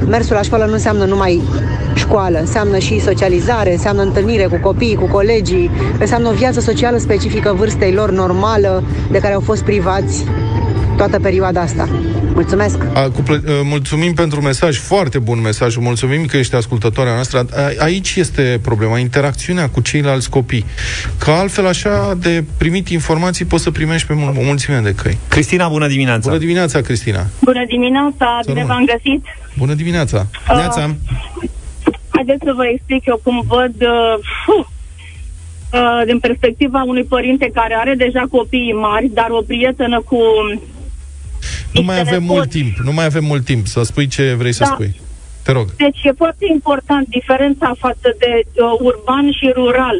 [0.07, 1.41] Mersul la școală nu înseamnă numai
[1.93, 7.53] școală, înseamnă și socializare, înseamnă întâlnire cu copiii, cu colegii, înseamnă o viață socială specifică
[7.57, 10.25] vârstei lor normală, de care au fost privați
[10.99, 11.87] toată perioada asta.
[12.33, 12.77] Mulțumesc!
[12.93, 17.45] A, cu plă- uh, mulțumim pentru mesaj, foarte bun mesaj, mulțumim că ești ascultătoarea noastră.
[17.55, 20.65] A, aici este problema, interacțiunea cu ceilalți copii.
[21.17, 25.17] Că altfel așa de primit informații poți să primești pe mul- o mulțime de căi.
[25.27, 26.27] Cristina, bună dimineața!
[26.29, 27.25] Bună dimineața, Cristina!
[27.41, 28.75] Bună dimineața, bine rămân.
[28.75, 29.25] v-am găsit.
[29.57, 30.25] Bună dimineața!
[30.49, 30.89] Uh,
[32.09, 34.13] Haideți să vă explic eu cum văd uh,
[34.45, 34.65] fuh,
[35.73, 40.17] uh, din perspectiva unui părinte care are deja copii mari, dar o prietenă cu...
[41.71, 44.63] Nu mai avem mult timp, nu mai avem mult timp să spui ce vrei să
[44.63, 44.71] Da.
[44.73, 45.01] spui.
[45.43, 45.75] Te rog.
[45.75, 49.97] Deci e foarte important diferența față de uh, urban și rural.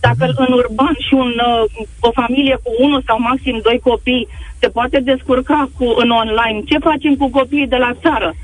[0.00, 4.68] Dacă în urban și un, uh, o familie cu unul sau maxim doi copii se
[4.68, 8.34] poate descurca cu, în online, ce facem cu copiii de la țară?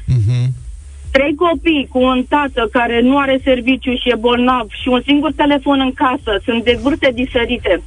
[1.11, 5.33] Trei copii cu un tată care nu are serviciu și e bolnav și un singur
[5.33, 7.83] telefon în casă, sunt de vârste diferite.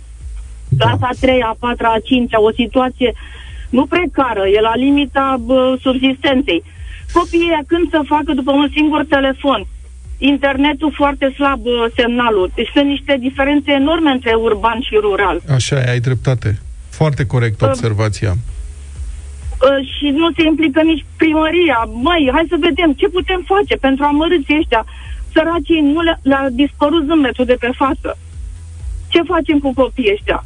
[0.78, 3.14] Clasa a 3 a 4 a 5 o situație
[3.70, 6.64] nu precară, e la limita bă, subsistenței.
[7.14, 9.66] Copiii ăia când să facă după un singur telefon?
[10.18, 12.52] Internetul foarte slab bă, semnalul.
[12.56, 15.42] Deci sunt niște diferențe enorme între urban și rural.
[15.50, 16.60] Așa e, ai dreptate.
[16.90, 18.32] Foarte corect Uh, observația.
[18.32, 21.90] Uh, și nu se implică nici primăria.
[21.94, 24.86] Măi, hai să vedem ce putem face pentru amărâții ăștia.
[25.34, 28.18] Săracii nu le- le-a dispărut zâmbetul de pe față.
[29.08, 30.46] Ce facem cu copiii ăștia?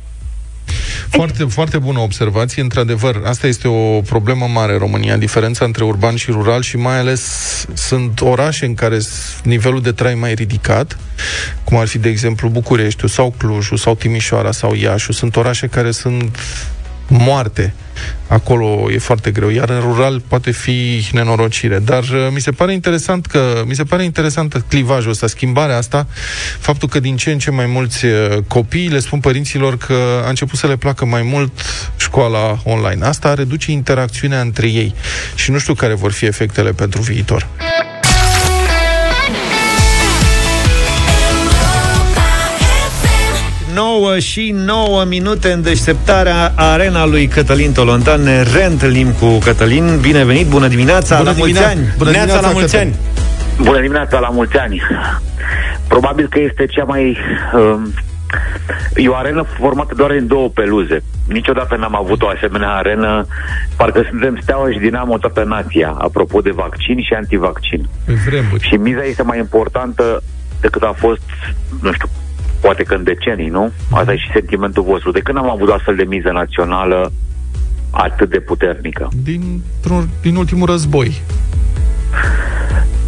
[1.12, 2.62] Foarte, foarte bună observație.
[2.62, 6.98] Într-adevăr, asta este o problemă mare în România, diferența între urban și rural și mai
[7.00, 7.22] ales
[7.74, 10.98] sunt orașe în care s- nivelul de trai mai ridicat,
[11.64, 15.12] cum ar fi, de exemplu, Bucureștiul sau Clujul sau Timișoara sau Iașu.
[15.12, 16.38] Sunt orașe care sunt
[17.12, 17.74] moarte.
[18.28, 21.80] Acolo e foarte greu, iar în rural poate fi nenorocire.
[21.80, 26.08] Dar uh, mi se pare interesant că mi se pare interesant clivajul ăsta, schimbarea asta,
[26.60, 30.30] faptul că din ce în ce mai mulți uh, copii le spun părinților că a
[30.30, 31.52] început să le placă mai mult
[31.98, 33.06] școala online.
[33.06, 34.96] Asta reduce interacțiunea între ei
[35.36, 37.48] și nu știu care vor fi efectele pentru viitor.
[43.74, 48.22] 9 și 9 minute în deșteptarea arena lui Cătălin Tolontan.
[48.22, 50.00] Ne reîntâlnim cu Cătălin.
[50.02, 51.80] Bine venit, bună dimineața, Bună la mulți dimineața.
[51.80, 51.94] ani!
[51.98, 52.94] Bună Neața, dimineața, la mulți Cătălin.
[52.94, 53.66] ani!
[53.66, 54.82] Bună dimineața, la mulți ani.
[55.88, 57.18] Probabil că este cea mai...
[57.54, 57.94] Um,
[58.96, 61.04] e o arenă formată doar din două peluze.
[61.28, 63.26] Niciodată n-am avut o asemenea arenă.
[63.76, 67.90] Parcă suntem steaua și dinamo toată nația, apropo de vaccin și antivaccin.
[68.06, 68.68] Pe vremuri.
[68.68, 70.24] Și miza este mai importantă
[70.62, 71.22] decât a fost,
[71.82, 72.10] nu știu,
[72.62, 73.72] poate că în decenii, nu?
[73.92, 75.12] Asta e și sentimentul vostru.
[75.12, 77.12] De când am avut o astfel de miză națională
[77.92, 79.10] atât de puternică?
[79.24, 79.62] Din,
[80.22, 81.22] din ultimul război.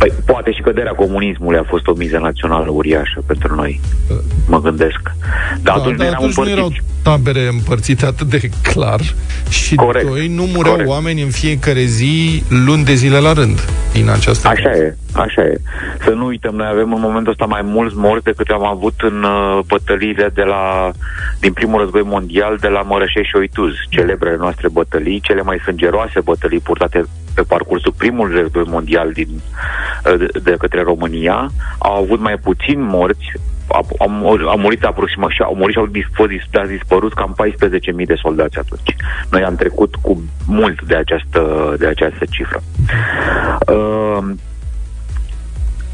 [0.03, 3.79] Păi, poate și căderea comunismului a fost o miză națională uriașă pentru noi,
[4.47, 4.99] mă gândesc.
[5.61, 6.57] Dar atunci da, nu eram atunci nu împărțiți.
[6.57, 6.71] erau
[7.03, 8.99] tabere împărțite atât de clar
[9.49, 10.07] și Corect.
[10.07, 10.89] doi, nu mureau Corect.
[10.89, 13.59] oameni în fiecare zi, luni de zile la rând,
[13.93, 15.57] din această Așa e, așa e.
[16.03, 19.23] Să nu uităm, noi avem în momentul ăsta mai mulți morți decât am avut în
[19.23, 20.91] uh, bătăliile de la,
[21.39, 26.19] din primul război mondial de la Mărășești și Oituz, celebrele noastre bătălii, cele mai sângeroase
[26.19, 27.03] bătălii purtate
[27.35, 29.29] pe parcursul primului război mondial din,
[30.05, 31.51] uh, de, de către România.
[31.77, 33.31] Au avut mai puțin morți,
[33.67, 34.09] au, au,
[34.47, 38.15] au murit aproximativ, au murit și au dis- fost dis- au dispărut cam 14.000 de
[38.15, 38.95] soldați atunci.
[39.31, 42.61] Noi am trecut cu mult de această, de această cifră.
[43.67, 44.29] Uh,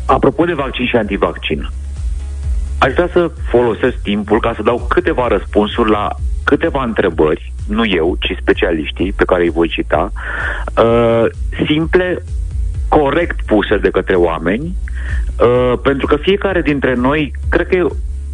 [0.05, 1.69] apropo de vaccin și antivaccin,
[2.77, 8.17] aș vrea să folosesc timpul ca să dau câteva răspunsuri la câteva întrebări, nu eu,
[8.19, 10.11] ci specialiștii pe care îi voi cita,
[10.83, 11.25] uh,
[11.65, 12.23] simple,
[12.87, 14.75] corect puse de către oameni,
[15.39, 17.87] uh, pentru că fiecare dintre noi, cred că e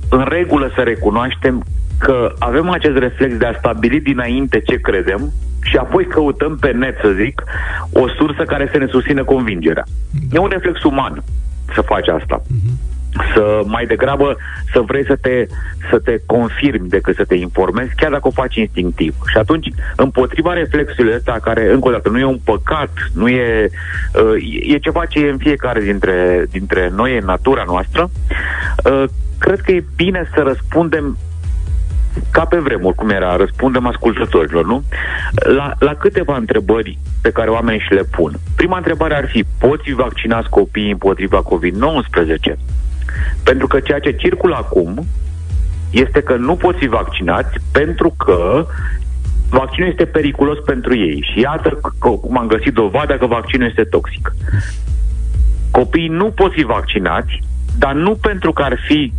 [0.10, 1.64] în regulă să recunoaștem
[1.98, 5.32] că avem acest reflex de a stabili dinainte ce credem
[5.62, 7.44] și apoi căutăm pe net, să zic,
[7.92, 9.84] o sursă care să ne susțină convingerea.
[10.32, 11.24] E un reflex uman
[11.74, 12.42] să faci asta.
[13.34, 14.38] Să mai degrabă
[14.74, 15.48] să vrei să te,
[15.90, 19.16] să te confirmi decât să te informezi, chiar dacă o faci instinctiv.
[19.28, 23.70] Și atunci, împotriva reflexului ăsta, care, încă o dată, nu e un păcat, nu e,
[24.14, 28.10] uh, e ceva ce e în fiecare dintre, dintre noi, e în natura noastră,
[28.92, 29.04] uh,
[29.38, 31.18] cred că e bine să răspundem
[32.32, 34.84] ca pe vremuri, cum era, răspundem ascultătorilor, nu?
[35.56, 38.34] La, la câteva întrebări pe care oamenii și le pun.
[38.56, 42.56] Prima întrebare ar fi, poți fi vaccinați copiii împotriva COVID-19?
[43.44, 45.06] Pentru că ceea ce circulă acum
[45.90, 48.66] este că nu pot fi vaccinați pentru că
[49.50, 51.28] vaccinul este periculos pentru ei.
[51.34, 54.34] Și iată că, cum am găsit dovada că vaccinul este toxic.
[55.72, 57.40] Copiii nu pot fi vaccinați,
[57.78, 59.14] dar nu pentru că ar fi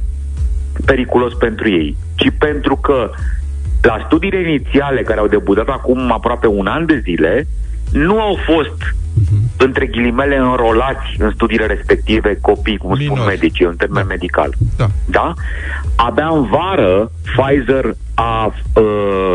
[0.85, 3.11] periculos pentru ei, ci pentru că
[3.87, 7.47] La studiile inițiale care au debutat acum aproape un an de zile,
[7.93, 8.95] nu au fost
[9.59, 13.27] între ghilimele înrolați în studiile respective copii, cum spun Minori.
[13.29, 14.09] medicii, în termen Da.
[14.09, 14.53] medical.
[14.77, 14.87] Da.
[15.05, 15.35] Da?
[15.97, 19.35] Abia în vară Pfizer a, uh,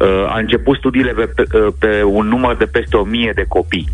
[0.00, 3.88] uh, a început studiile pe, pe, uh, pe un număr de peste 1000 de copii.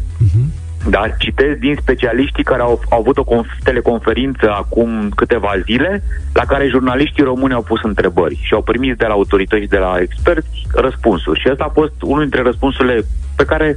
[0.88, 6.02] Da, citesc din specialiștii care au, au avut o conf- teleconferință acum câteva zile,
[6.32, 9.76] la care jurnaliștii români au pus întrebări și au primit de la autorități și de
[9.76, 11.40] la experți răspunsuri.
[11.40, 13.04] Și ăsta a fost unul dintre răspunsurile
[13.36, 13.76] pe care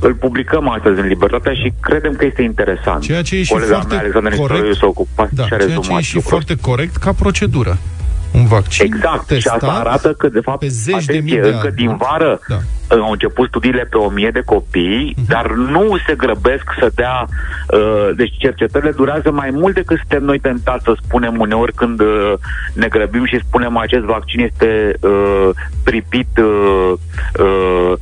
[0.00, 3.02] îl publicăm astăzi în Libertatea și credem că este interesant.
[3.02, 4.50] Ceea ce e și Colega foarte mea, Alexandra corect.
[4.50, 7.12] Nestoriu, s-a ocupat Da, și a ceea ce rezumat e și lucrul foarte corect ca
[7.12, 7.78] procedură.
[8.34, 11.42] Un vaccin Exact, testat și asta arată că, de fapt, pe zeci de atenție, mii
[11.42, 11.74] de încă ani.
[11.76, 12.58] din vară Da.
[12.88, 15.26] Au început studiile pe o mie de copii, Mhm.
[15.28, 17.26] dar nu se grăbesc să dea...
[17.68, 22.32] Uh, deci cercetările durează mai mult decât suntem noi tentați să spunem uneori când uh,
[22.74, 25.48] ne grăbim și spunem acest vaccin este uh,
[25.84, 26.92] pripit uh,
[27.40, 27.92] uh,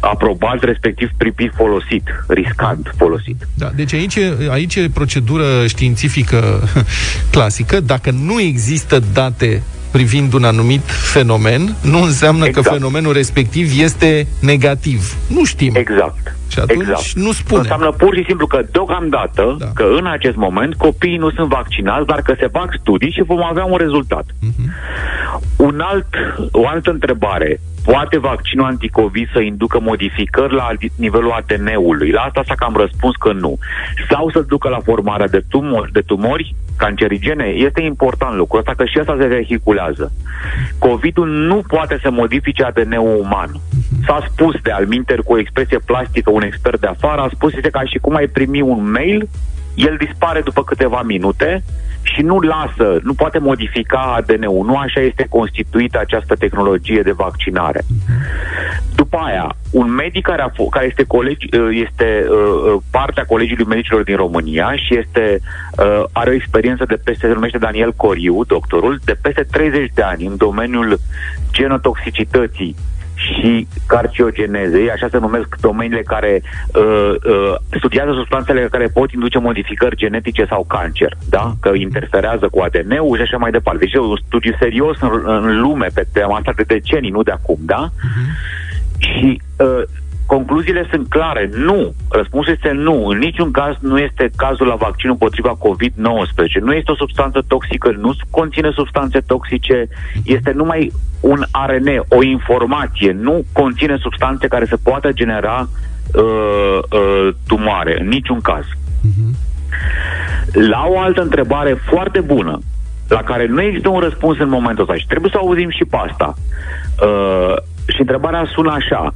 [0.00, 3.46] aprobat, respectiv pripit folosit, riscant folosit.
[3.54, 6.62] Da, deci aici, e- aici e procedură științifică
[7.34, 7.80] clasică.
[7.80, 9.62] Dacă nu există date
[9.96, 12.66] privind un anumit fenomen, nu înseamnă Exact.
[12.66, 15.16] că fenomenul respectiv este negativ.
[15.26, 15.74] Nu știm.
[15.74, 16.36] Exact.
[16.48, 17.12] Și atunci exact.
[17.12, 17.60] nu spune.
[17.60, 19.66] Înseamnă pur și simplu că deocamdată, da.
[19.74, 23.44] că în acest moment copiii nu sunt vaccinați, dar că se fac studii și vom
[23.44, 24.24] avea un rezultat.
[24.40, 24.72] Mhm.
[25.56, 26.06] Un alt,
[26.50, 27.60] o altă întrebare.
[27.84, 32.10] Poate vaccinul anticovid să inducă modificări la nivelul ADN-ului?
[32.10, 33.58] La asta s-a cam răspuns că nu.
[34.10, 37.44] Sau să ducă la formarea de tumori, de tumori cancerigene?
[37.44, 40.12] Este important lucrul ăsta, că și asta se vehiculează.
[40.78, 43.50] COVID-ul nu poate să modifice ADN-ul uman.
[44.06, 47.70] S-a spus de alminter cu o expresie plastică, un expert de afară a spus este
[47.70, 49.28] ca și cum ai primi un mail,
[49.74, 51.62] el dispare după câteva minute
[52.02, 54.66] și nu lasă, nu poate modifica ADN-ul.
[54.66, 57.80] Nu așa este constituită această tehnologie de vaccinare.
[58.94, 63.64] După aia, un medic care, a f- care este, colegi, este uh, uh, partea Colegiului
[63.64, 65.38] Medicilor din România și este,
[65.78, 70.02] uh, are o experiență de peste, se numește Daniel Coriu, doctorul, de peste 30 de
[70.02, 70.98] ani în domeniul
[71.52, 72.76] genotoxicității
[73.26, 79.96] și carciogenezei, așa se numesc domeniile care uh, uh, studiază substanțele care pot induce modificări
[79.96, 81.54] genetice sau cancer, da?
[81.60, 83.84] Că interferează cu ADN-ul și așa mai departe.
[83.84, 87.30] Deci e un studiu serios în, în lume pe tema asta de decenii, nu de
[87.30, 87.90] acum, da?
[88.98, 89.82] Și uh,
[90.26, 91.50] concluziile sunt clare.
[91.52, 91.94] Nu.
[92.10, 93.06] Răspunsul este nu.
[93.06, 96.60] În niciun caz nu este cazul la vaccinul împotriva COVID-19.
[96.60, 99.88] Nu este o substanță toxică, nu conține substanțe toxice,
[100.24, 103.12] este numai un ARN, o informație.
[103.12, 105.68] Nu conține substanțe care să poată genera
[106.14, 107.96] uh, uh, tumoare.
[108.00, 108.64] În niciun caz.
[110.52, 112.58] La o altă întrebare foarte bună,
[113.08, 115.96] la care nu există un răspuns în momentul ăsta și trebuie să auzim și pe
[115.96, 116.34] asta.
[117.02, 117.54] Uh,
[117.86, 119.14] și întrebarea sună așa.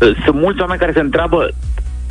[0.00, 1.48] Uh, Sunt mulți oameni care se întreabă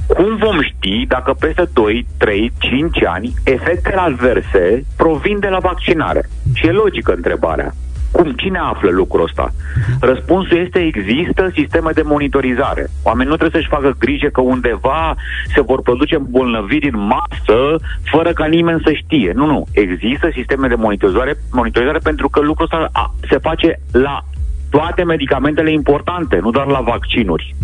[0.07, 6.29] cum vom ști dacă peste 2, 3, 5 ani efectele adverse provin de la vaccinare?
[6.53, 7.73] Și e logică întrebarea.
[8.11, 8.31] Cum?
[8.31, 9.53] Cine află lucrul ăsta?
[9.99, 12.87] Răspunsul este există sisteme de monitorizare.
[13.03, 15.15] Oamenii nu trebuie să-și facă grijă că undeva
[15.53, 19.31] se vor produce îmbolnăviri în masă fără ca nimeni să știe.
[19.35, 19.65] Nu, nu.
[19.71, 24.23] Există sisteme de monitorizare, monitorizare pentru că lucrul ăsta a, se face la
[24.69, 27.55] toate medicamentele importante, nu doar la vaccinuri.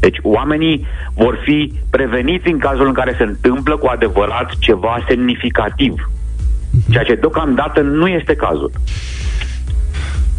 [0.00, 6.10] Deci oamenii vor fi preveniți în cazul în care se întâmplă cu adevărat ceva semnificativ.
[6.90, 8.70] Ceea ce deocamdată nu este cazul.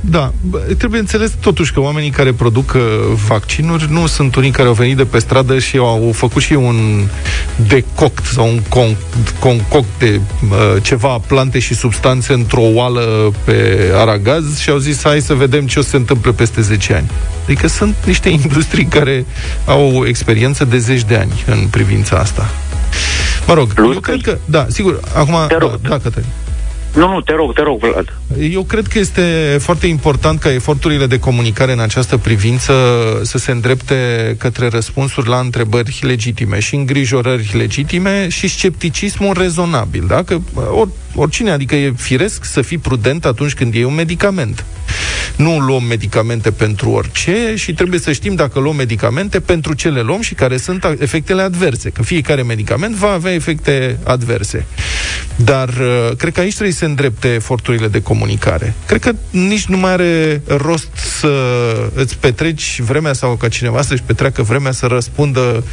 [0.01, 2.81] Da, bă, trebuie înțeles totuși că oamenii care produc uh,
[3.27, 6.53] vaccinuri nu sunt unii care au venit de pe stradă și au, au făcut și
[6.53, 7.07] un
[7.67, 8.95] decoct sau un con,
[9.39, 15.21] concoct de uh, ceva plante și substanțe într-o oală pe aragaz și au zis hai
[15.21, 17.09] să vedem ce o să se întâmplă peste 10 ani.
[17.43, 19.25] Adică sunt niște industrii care
[19.65, 22.49] au o experiență de zeci de ani în privința asta.
[23.47, 24.37] Mă rog, eu cred că...
[24.45, 25.33] Da, sigur, acum...
[25.59, 26.29] Da, da, Cătălin.
[26.93, 28.13] Nu, nu, te rog, te rog, Vlad.
[28.51, 32.73] Eu cred că este foarte important ca eforturile de comunicare în această privință
[33.23, 33.95] să se îndrepte
[34.39, 40.05] către răspunsuri la întrebări legitime și îngrijorări legitime și scepticismul rezonabil.
[40.07, 40.23] Da?
[40.23, 40.37] Că
[40.71, 44.65] or, oricine, adică e firesc să fii prudent atunci când iei un medicament.
[45.35, 50.01] Nu luăm medicamente pentru orice și trebuie să știm dacă luăm medicamente pentru ce le
[50.01, 51.89] luăm și care sunt efectele adverse.
[51.89, 54.65] Că fiecare medicament va avea efecte adverse.
[55.35, 58.73] Dar uh, cred că aici trebuie să se îndrepte eforturile de comunicare.
[58.85, 61.31] Cred că nici nu mai are rost să
[61.93, 65.63] îți petreci vremea sau ca cineva să-și petreacă vremea să răspundă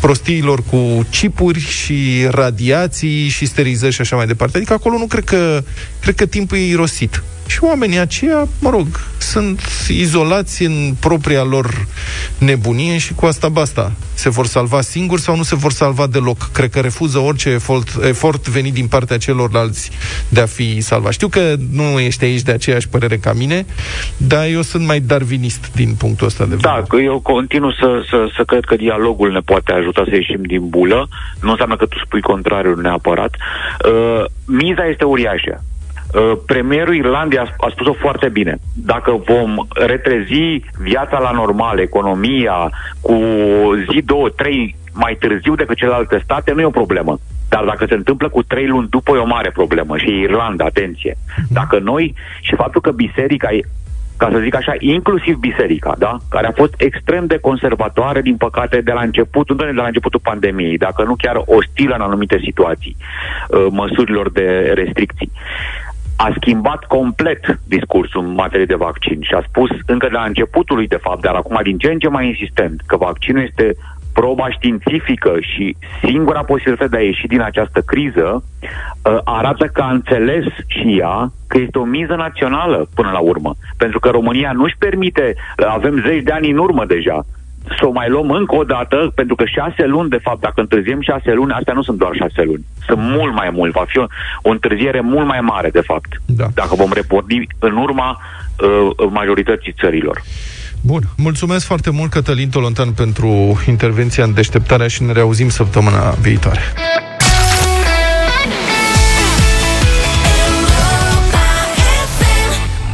[0.00, 4.56] prostiilor cu chipuri și radiații și sterilizări și așa mai departe.
[4.56, 5.62] Adică acolo nu cred că,
[6.00, 7.22] cred că timpul e irosit.
[7.48, 8.86] Și oamenii aceia, mă rog,
[9.18, 11.86] sunt izolați în propria lor
[12.38, 13.92] nebunie și cu asta basta.
[14.14, 16.50] Se vor salva singuri sau nu se vor salva deloc?
[16.52, 19.90] Cred că refuză orice efort, efort venit din partea celorlalți
[20.28, 21.12] de a fi salvat.
[21.12, 23.66] Știu că nu ești aici de aceeași părere ca mine,
[24.16, 26.74] dar eu sunt mai darwinist din punctul ăsta de vedere.
[26.74, 30.42] Da, că eu continuu să, să, să cred că dialogul ne poate ajuta să ieșim
[30.42, 31.08] din bulă.
[31.40, 33.36] Nu înseamnă că tu spui contrariul neapărat.
[33.84, 35.62] Uh, miza este uriașă.
[36.14, 38.58] Uh, premierul Irlandei a, a spus-o foarte bine.
[38.74, 43.14] Dacă vom retrezi viața la normal, economia, cu
[43.90, 47.18] zi, două, trei mai târziu decât celelalte state, nu e o problemă.
[47.48, 49.96] Dar dacă se întâmplă cu trei luni după, e o mare problemă.
[49.96, 51.16] Și Irlanda, atenție.
[51.48, 53.60] Dacă noi, și faptul că biserica e
[54.16, 56.16] ca să zic așa, inclusiv biserica, da?
[56.30, 60.20] care a fost extrem de conservatoare, din păcate, de la început, nu de la începutul
[60.22, 62.96] pandemiei, dacă nu chiar ostilă în anumite situații,
[63.48, 65.30] uh, măsurilor de restricții
[66.20, 70.86] a schimbat complet discursul în materie de vaccin și a spus încă de la începutului,
[70.86, 73.76] de fapt, dar acum din ce în ce mai insistent, că vaccinul este
[74.12, 79.90] proba științifică și singura posibilitate de a ieși din această criză uh, arată că a
[79.90, 83.54] înțeles și ea că este o miză națională până la urmă.
[83.76, 85.34] Pentru că România nu-și permite,
[85.68, 87.24] avem zeci de ani în urmă deja,
[87.78, 91.00] să o mai luăm încă o dată, pentru că șase luni, de fapt, dacă întârziem
[91.00, 92.64] șase luni, astea nu sunt doar șase luni.
[92.86, 93.72] Sunt mult mai mult.
[93.72, 94.06] Va fi o,
[94.42, 96.46] o întârziere mult mai mare, de fapt, da.
[96.54, 100.22] dacă vom reporni în urma uh, majorității țărilor.
[100.80, 106.60] Bun, mulțumesc foarte mult, Cătălin Tolontan, pentru intervenția în deșteptarea și ne reauzim săptămâna viitoare.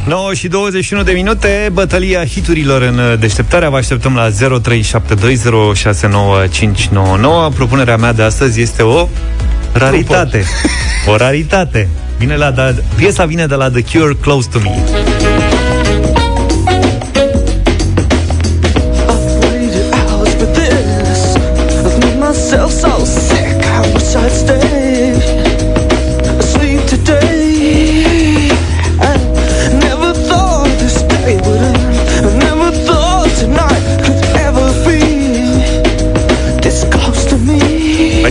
[0.05, 3.69] 9 și 21 de minute, bătălia hiturilor în deșteptarea.
[3.69, 4.33] Vă așteptăm la 0372069599.
[7.55, 9.07] Propunerea mea de astăzi este o
[9.73, 10.43] raritate.
[11.07, 11.89] O raritate.
[12.17, 14.83] Vine la, da, piesa vine de la The Cure, Close to Me.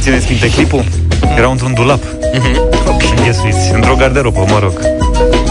[0.05, 0.85] Țineți minte clipul?
[1.37, 2.03] Era într-un dulap.
[2.99, 4.73] Și înghesuiți, într-o garderobă, mă rog.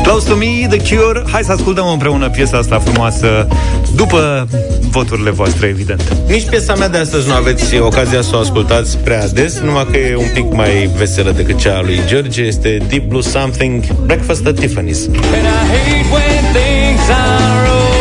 [0.04, 3.48] Close to me, The Cure Hai să ascultăm împreună piesa asta frumoasă
[3.96, 4.48] După
[4.90, 9.28] voturile voastre, evident Nici piesa mea de astăzi nu aveți ocazia să o ascultați prea
[9.28, 13.08] des Numai că e un pic mai veselă decât cea a lui George Este Deep
[13.08, 17.93] Blue Something, Breakfast at Tiffany's And I hate when things are over.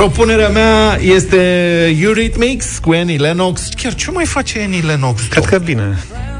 [0.00, 1.36] Propunerea mea este
[2.00, 3.68] Eurythmics cu Annie Lennox.
[3.82, 5.22] Chiar ce mai face Annie Lennox?
[5.22, 5.98] Cred că bine.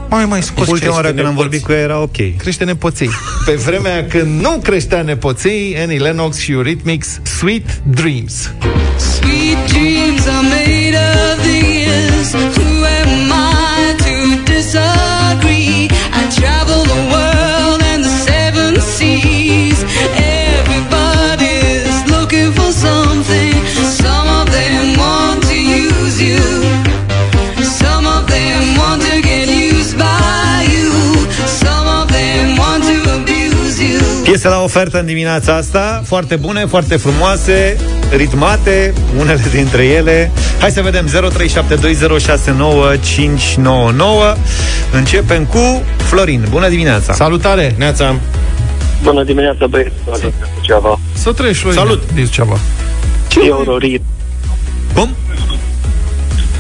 [0.08, 2.36] Mai mai scos Ultima oară când am vorbit cu ea era ok.
[2.36, 3.10] Crește nepoței.
[3.44, 8.52] Pe vremea când nu creștea nepoței, Annie Lennox și Eurythmics, Sweet Dreams.
[8.96, 12.36] Sweet dreams are made of these.
[12.36, 15.84] Who am I to disagree?
[16.20, 17.39] I travel the world
[34.44, 34.48] you.
[34.48, 37.76] Piese la ofertă în dimineața asta Foarte bune, foarte frumoase
[38.16, 40.30] Ritmate, unele dintre ele
[40.60, 41.10] Hai să vedem 0372069599
[44.92, 47.74] Începem cu Florin Bună dimineața Salutare!
[47.78, 48.14] Neața!
[49.02, 49.92] Bună dimineața, băieți,
[50.60, 50.98] ceva.
[51.12, 51.78] Să trăiești, Florin.
[51.78, 52.02] Salut!
[52.30, 52.58] Ceva.
[53.46, 54.02] Eurorit.
[54.94, 55.14] Cum?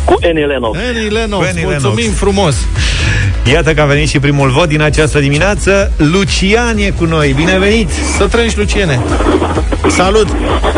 [0.04, 0.78] Cu Annie Lennox.
[0.78, 2.18] Annie Lennox, Cu Annie mulțumim Lennox.
[2.18, 2.54] frumos!
[3.44, 7.58] Iată că a venit și primul vot din această dimineață Lucian e cu noi, bine
[7.58, 7.88] venit!
[7.90, 9.00] Să trăiești, Luciene!
[9.86, 10.26] Salut!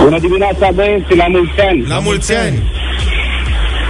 [0.03, 1.85] Bună dimineața, băieți, la mulți ani!
[1.89, 2.63] La mulți ani!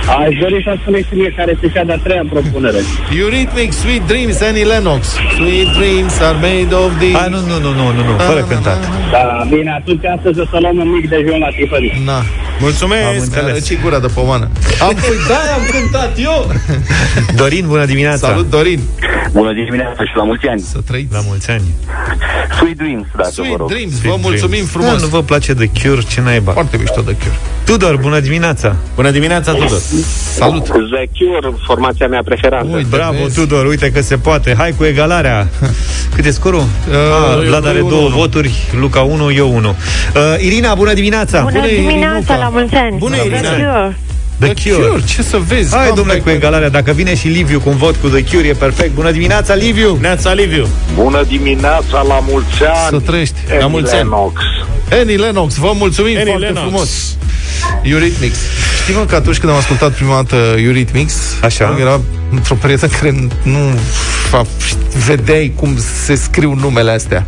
[0.09, 2.81] Aș dori să spuneți și mie care este cea de-a treia propunere.
[3.21, 5.01] Eurythmics, Sweet Dreams, Annie Lennox.
[5.37, 7.13] Sweet Dreams are made of the...
[7.19, 8.81] Hai, nu, nu, nu, nu, nu, nu, fără cântat
[9.11, 12.03] Da, bine, atunci astăzi o să luăm un mic dejun la Tiffany.
[12.05, 12.23] Na,
[12.61, 13.07] Mulțumesc!
[13.07, 13.67] Am înțeles.
[13.67, 14.49] Ce gura de pomană.
[14.81, 16.53] Am, păi da, am cântat eu!
[17.41, 18.27] Dorin, bună dimineața!
[18.27, 18.81] Salut, Dorin!
[19.33, 20.61] Bună dimineața și la mulți ani.
[20.61, 21.13] Să trăiți.
[21.13, 21.63] La mulți ani.
[22.59, 23.69] Sweet Dreams, dacă vă Sweet rog.
[23.69, 24.93] Dreams, vă mulțumim frumos.
[24.93, 26.53] Da, nu vă place de Cure, ce naiba?
[26.53, 27.37] Foarte mișto de Cure.
[27.65, 28.77] Tudor, bună dimineața!
[28.95, 29.81] Bună dimineața, Tudor!
[30.35, 30.65] Salut!
[30.65, 32.67] The Cure, formația mea preferată.
[32.75, 33.35] Uite, Bravo, vezi?
[33.35, 34.55] Tudor, uite că se poate.
[34.59, 35.49] Hai cu egalarea.
[36.15, 36.61] Cât e scorul?
[36.61, 36.95] Uh,
[37.39, 38.17] ah, Vlad are eu două unu.
[38.17, 39.69] voturi, Luca 1, eu 1.
[39.69, 39.75] Uh,
[40.39, 41.41] Irina, bună dimineața!
[41.43, 42.97] Bună dimineața, la mulți ani.
[42.99, 43.95] Bună, The Irina.
[44.47, 44.75] Cure.
[44.75, 45.03] The Cure.
[45.07, 45.75] Ce să vezi?
[45.75, 46.69] Hai, Am domnule, mai cu egalarea.
[46.69, 48.95] Dacă vine și Liviu cu un vot cu The Cure, e perfect.
[48.95, 49.99] Bună dimineața, Liviu!
[50.01, 50.67] Neața, Liviu!
[50.95, 52.89] Bună dimineața, la mulți ani!
[52.91, 53.35] Să trăiești.
[53.61, 54.03] La mulți ani.
[54.03, 54.41] Lennox.
[54.91, 56.67] Annie Lennox, vă mulțumim Annie foarte Lennox.
[56.67, 57.17] frumos.
[57.83, 58.37] Eurythmics.
[58.83, 61.77] Știi, mă, că atunci când am ascultat prima dată Eurythmics, Așa.
[61.81, 63.59] era într-o perioadă în care nu
[64.31, 64.47] fa,
[65.07, 67.27] vedeai cum se scriu numele astea.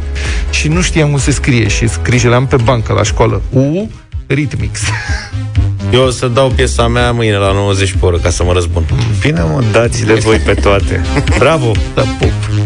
[0.50, 3.42] Și nu știam cum se scrie și scrijeleam pe bancă la școală.
[3.50, 3.90] U,
[4.26, 4.80] Rhythmics.
[5.94, 8.84] Eu o să dau piesa mea mâine la 90 pe oră ca să mă răzbun.
[9.20, 11.00] Bine, mă, dați-le voi pe toate.
[11.38, 11.70] Bravo!
[11.94, 12.63] Da, pup.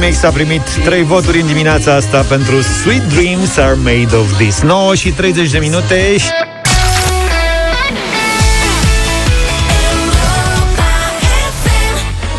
[0.00, 4.60] Eurythmics a primit 3 voturi în dimineața asta pentru Sweet Dreams Are Made of This.
[4.60, 5.94] 9 și 30 de minute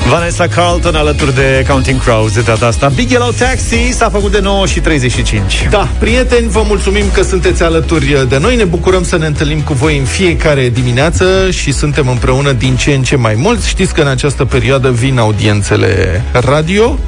[0.10, 2.88] Vanessa Carlton alături de Counting Crows de data asta.
[2.88, 5.68] Big Yellow Taxi s-a făcut de 9 și 35.
[5.70, 8.56] Da, prieteni, vă mulțumim că sunteți alături de noi.
[8.56, 12.94] Ne bucurăm să ne întâlnim cu voi în fiecare dimineață și suntem împreună din ce
[12.94, 13.68] în ce mai mulți.
[13.68, 17.00] Știți că în această perioadă vin audiențele radio.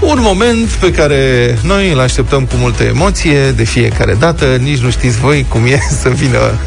[0.00, 4.44] Un moment pe care noi îl așteptăm cu multă emoție de fiecare dată.
[4.44, 6.58] Nici nu știți voi cum e să vină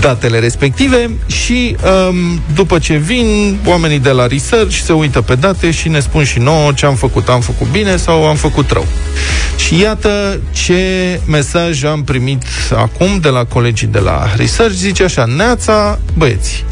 [0.00, 1.76] datele respective și
[2.08, 6.24] um, după ce vin, oamenii de la research se uită pe date și ne spun
[6.24, 7.28] și nouă ce am făcut.
[7.28, 8.86] Am făcut bine sau am făcut rău.
[9.56, 12.42] Și iată ce mesaj am primit
[12.76, 14.74] acum de la colegii de la research.
[14.74, 16.64] Zice așa, Neața, băieți,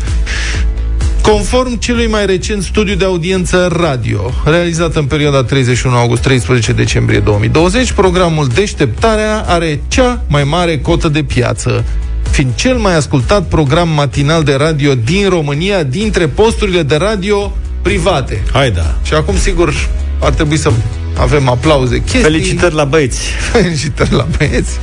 [1.26, 7.92] Conform celui mai recent studiu de audiență radio, realizat în perioada 31 august-13 decembrie 2020,
[7.92, 11.84] programul Deșteptarea are cea mai mare cotă de piață,
[12.30, 17.56] fiind cel mai ascultat program matinal de radio din România dintre posturile de radio
[17.86, 18.42] private.
[18.52, 18.94] Hai da.
[19.02, 19.88] Și acum, sigur,
[20.20, 20.70] ar trebui să
[21.18, 21.98] avem aplauze.
[22.00, 22.20] Chestii.
[22.20, 23.20] Felicitări la băieți!
[23.52, 24.78] Felicitări la băieți!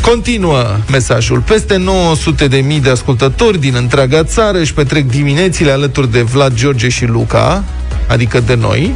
[0.00, 1.40] Continuă mesajul.
[1.40, 6.54] Peste 900 de mii de ascultători din întreaga țară își petrec diminețile alături de Vlad,
[6.54, 7.64] George și Luca,
[8.08, 8.94] adică de noi,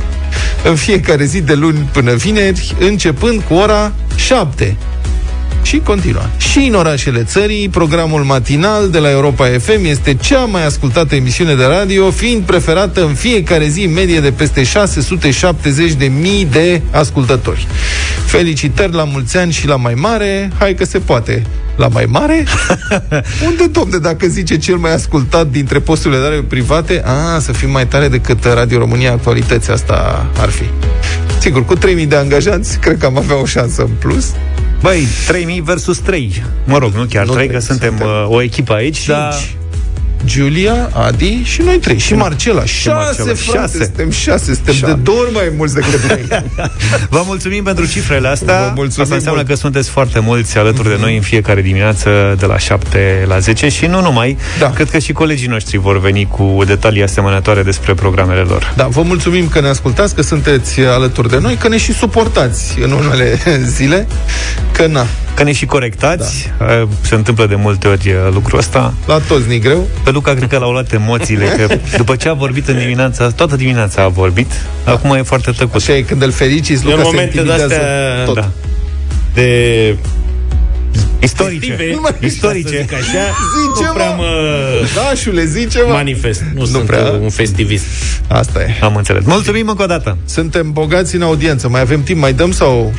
[0.64, 4.76] în fiecare zi de luni până vineri, începând cu ora 7.
[5.66, 6.22] Și continuă.
[6.38, 11.54] Și în orașele țării, programul matinal de la Europa FM este cea mai ascultată emisiune
[11.54, 16.82] de radio, fiind preferată în fiecare zi în medie de peste 670 de mii de
[16.90, 17.66] ascultători.
[18.26, 21.42] Felicitări la mulți ani și la mai mare, hai că se poate.
[21.76, 22.44] La mai mare?
[23.46, 27.70] Unde, domne, dacă zice cel mai ascultat dintre posturile de radio private, a, să fim
[27.70, 30.64] mai tare decât Radio România Actualități, asta ar fi.
[31.40, 34.32] Sigur, cu 3000 de angajați, cred că am avea o șansă în plus.
[34.86, 36.42] Băi, 3000 versus 3.
[36.64, 39.34] Mă rog, nu chiar Nu 3, că trei, suntem, suntem uh, o echipă aici, dar...
[40.24, 41.98] Giulia, Adi și noi trei.
[41.98, 42.64] Și Marcela.
[42.64, 43.34] Șase, Marcela.
[43.34, 43.84] frate, Șase.
[43.84, 44.54] suntem șase.
[44.54, 44.92] Suntem Șase.
[44.92, 46.26] de două ori mai mulți decât noi.
[47.14, 48.58] Vă mulțumim pentru cifrele astea.
[48.58, 49.52] Vă mulțumim Asta înseamnă mult.
[49.52, 53.68] că sunteți foarte mulți alături de noi în fiecare dimineață de la 7 la 10
[53.68, 54.36] și nu numai.
[54.58, 54.70] Da.
[54.70, 58.72] Cred că și colegii noștri vor veni cu detalii asemănătoare despre programele lor.
[58.76, 62.78] Da, vă mulțumim că ne ascultați, că sunteți alături de noi, că ne și suportați
[62.82, 63.38] în unele
[63.76, 64.06] zile,
[64.72, 65.06] că na,
[65.36, 66.50] Că ne și corectați.
[66.58, 66.88] Da.
[67.00, 68.94] Se întâmplă de multe ori uh, lucrul ăsta.
[69.06, 69.88] la toți ni greu.
[70.04, 73.56] Pe Luca cred că l-au luat emoțiile, că după ce a vorbit în dimineața, toată
[73.56, 74.50] dimineața a vorbit,
[74.84, 75.74] acum e foarte tăcut.
[75.74, 78.34] Așa e când îl fericiți, în Luca se momente intimidează de-astea tot.
[78.34, 78.50] Da.
[79.34, 79.96] de
[81.20, 81.66] Istorice.
[81.66, 82.68] festive, Nu mai- Istorice.
[82.68, 83.02] să zic așa,
[83.56, 84.22] Zice, nu prea mă.
[84.22, 85.92] mă Dașule, zice, mă.
[85.92, 86.40] manifest.
[86.54, 87.12] Nu, Nu sunt prea.
[87.22, 87.84] un festivist.
[88.28, 88.66] Asta e.
[88.82, 89.24] Am înțeles.
[89.24, 90.16] Mulțumim încă o dată.
[90.24, 91.68] Suntem bogați în audiență.
[91.68, 92.20] Mai avem timp?
[92.20, 92.92] Mai dăm sau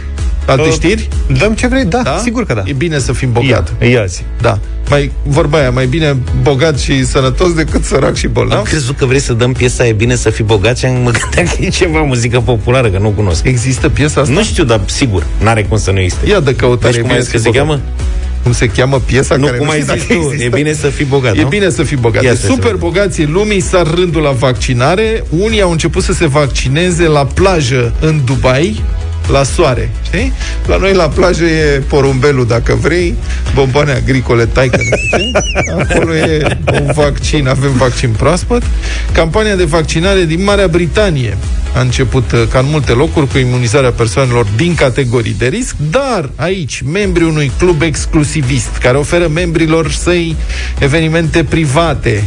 [0.51, 1.07] alte Uh, știri?
[1.39, 2.19] Dăm ce vrei, da, da?
[2.23, 2.61] sigur că da.
[2.65, 3.73] E bine să fim bogat.
[3.81, 4.21] Ia, ia zi.
[4.41, 4.59] Da.
[4.89, 8.61] Mai, vorba aia, mai bine bogat și sănătos decât sărac și Am bolnav.
[8.63, 11.45] crezut că vrei să dăm piesa E bine să fii bogat și am mă gândeam
[11.55, 13.45] că e ceva muzică populară, că nu cunosc.
[13.45, 14.33] Există piesa asta?
[14.33, 16.29] Nu știu, dar sigur, n-are cum să nu existe.
[16.29, 16.91] Ia de căutare.
[16.91, 17.67] Deci e cum bine ai să zis că fii se bogat.
[17.77, 17.81] cheamă?
[18.43, 20.43] Cum se cheamă piesa Nu, care cum ai știu zis dacă tu, există.
[20.45, 21.47] e bine să fii bogat, E nu?
[21.47, 22.23] bine să fii bogat.
[22.23, 22.77] Ia Deci să se super vadă.
[22.85, 25.23] bogații lumii s-ar rândul la vaccinare.
[25.29, 28.81] Unii au început să se vaccineze la plajă în Dubai,
[29.31, 30.33] la soare, știi?
[30.65, 33.15] La noi la plajă e porumbelul, dacă vrei,
[33.53, 35.93] bomboane agricole, taică, nu știu ce.
[35.93, 38.63] Acolo e un vaccin, avem vaccin proaspăt.
[39.11, 41.37] Campania de vaccinare din Marea Britanie
[41.75, 46.29] a început, uh, ca în multe locuri, cu imunizarea persoanelor din categorii de risc, dar
[46.35, 50.35] aici, membrii unui club exclusivist, care oferă membrilor săi
[50.79, 52.23] evenimente private,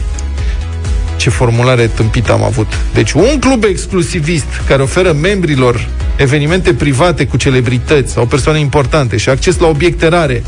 [1.17, 2.73] ce formulare tâmpită am avut.
[2.95, 5.89] Deci un club exclusivist care oferă membrilor
[6.21, 10.43] evenimente private cu celebrități sau persoane importante și acces la obiecte rare.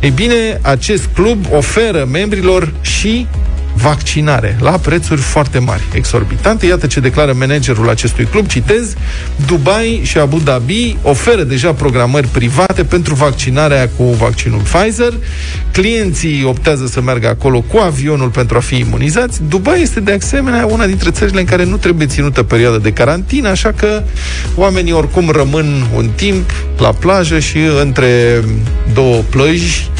[0.00, 3.26] Ei bine, acest club oferă membrilor și
[3.82, 6.66] vaccinare la prețuri foarte mari, exorbitante.
[6.66, 8.94] Iată ce declară managerul acestui club, citez,
[9.46, 15.12] Dubai și Abu Dhabi oferă deja programări private pentru vaccinarea cu vaccinul Pfizer.
[15.72, 19.40] Clienții optează să meargă acolo cu avionul pentru a fi imunizați.
[19.48, 23.48] Dubai este de asemenea una dintre țările în care nu trebuie ținută perioada de carantină,
[23.48, 24.02] așa că
[24.54, 28.40] oamenii oricum rămân un timp la plajă și între
[28.92, 29.90] două plăji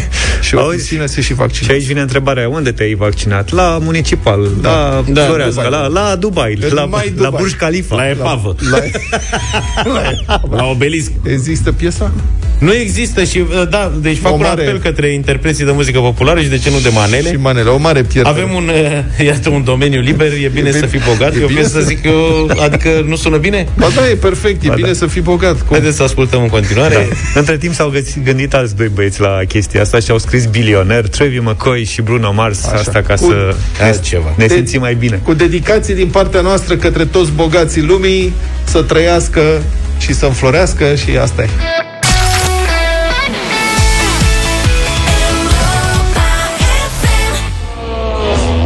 [0.46, 1.64] și o piscină se și vaccinează.
[1.64, 3.52] Și aici vine întrebarea, unde te-ai vaccinat?
[3.52, 4.70] La municipal, da.
[4.70, 5.80] la Da, Floreasca, Dubai.
[5.80, 7.40] la, la Dubai, În la, Dubai, la Dubai.
[7.40, 7.96] Burj Khalifa.
[7.96, 8.54] La epavă.
[8.70, 8.78] La,
[10.50, 11.10] La obelisc.
[11.26, 12.12] există piesa?
[12.58, 15.98] Nu există și, uh, da, deci fac O un mare- apel către interpreții de muzică
[15.98, 17.30] populară și de ce nu de manele.
[17.30, 18.28] Și manele, o mare pierdere.
[18.40, 18.68] Avem un,
[19.18, 20.70] uh, iată, un domeniu liber, e bine, bine.
[20.70, 21.34] să fii bogat.
[21.34, 23.68] E Eu bine piesă, să- zic eu, adică nu sună bine?
[23.78, 24.92] Ba da, e perfect, e Ba bine da.
[24.94, 25.52] să fii bogat.
[25.58, 25.66] Cum?
[25.70, 26.94] Haideți să ascultăm în continuare.
[26.94, 27.38] Da.
[27.40, 31.08] Între timp s-au găsit, gândit alți doi băieți la chestia asta și au scris bilioner,
[31.08, 32.74] Trevi McCoy și Bruno Mars, Așa.
[32.76, 34.32] asta ca Cu- să ne, Altceva.
[34.36, 35.20] ne De- simțim mai bine.
[35.24, 38.32] Cu dedicație din partea noastră către toți bogații lumii
[38.64, 39.62] să trăiască
[39.98, 41.48] și să înflorească și asta e.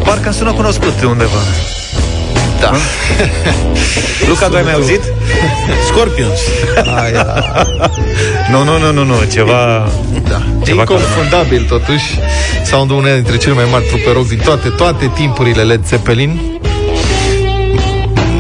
[0.05, 1.39] Parcă îmi sună cunoscut de undeva.
[2.61, 2.73] Da.
[4.29, 5.01] Luca, tu ai mai auzit?
[5.87, 6.39] Scorpions.
[7.03, 7.43] Aia,
[8.51, 9.89] Nu, nu, nu, nu, nu, ceva...
[10.29, 10.43] da.
[10.65, 12.19] Ceva Inconfundabil, totuși,
[12.65, 16.41] soundul unei dintre cele mai mari trupe rock din toate, toate timpurile Led Zeppelin.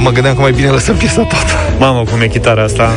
[0.03, 1.53] Mă gândeam că mai bine lăsăm piesa toată.
[1.79, 2.95] Mamă, cum e chitara asta.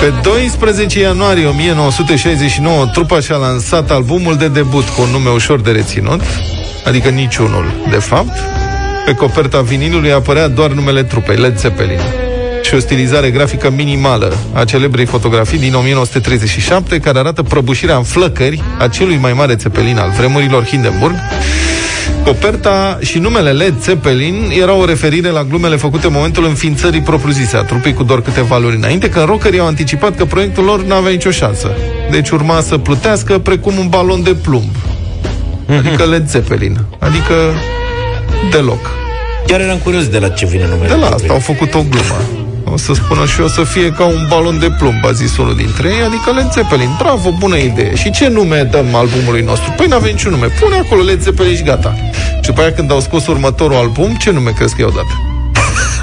[0.00, 5.70] Pe 12 ianuarie 1969, trupa și-a lansat albumul de debut cu un nume ușor de
[5.70, 6.20] reținut,
[6.84, 8.38] adică niciunul, de fapt.
[9.04, 12.23] Pe coperta vinilului apărea doar numele trupei, Led Zeppelin.
[12.74, 18.62] Și o stilizare grafică minimală a celebrei fotografii din 1937, care arată prăbușirea în flăcări
[18.78, 21.14] a celui mai mare Zeppelin al vremurilor, Hindenburg,
[22.24, 27.56] Coperta și numele Led Zeppelin erau o referire la glumele făcute în momentul înființării propriu-zise
[27.56, 30.94] a trupei cu doar câteva luni înainte, când rockerii au anticipat că proiectul lor nu
[30.94, 31.70] avea nicio șansă.
[32.10, 34.70] Deci urma să plutească precum un balon de plumb.
[35.68, 36.78] Adică Led Zeppelin.
[36.98, 37.34] Adică
[38.50, 38.90] deloc.
[39.46, 40.88] Chiar eram curios de la ce vine numele.
[40.88, 42.43] De la asta au făcut o glumă.
[42.64, 45.56] O să spună și eu să fie ca un balon de plumb, a zis unul
[45.56, 46.88] dintre ei, adică Led Zeppelin.
[46.98, 47.94] Bravo, bună idee.
[47.94, 49.74] Și ce nume dăm albumului nostru?
[49.76, 50.46] Păi n-avem niciun nume.
[50.60, 51.94] Pune acolo Led Zeppelin și gata.
[52.34, 55.33] Și după aia când au scos următorul album, ce nume crezi că i-au dat?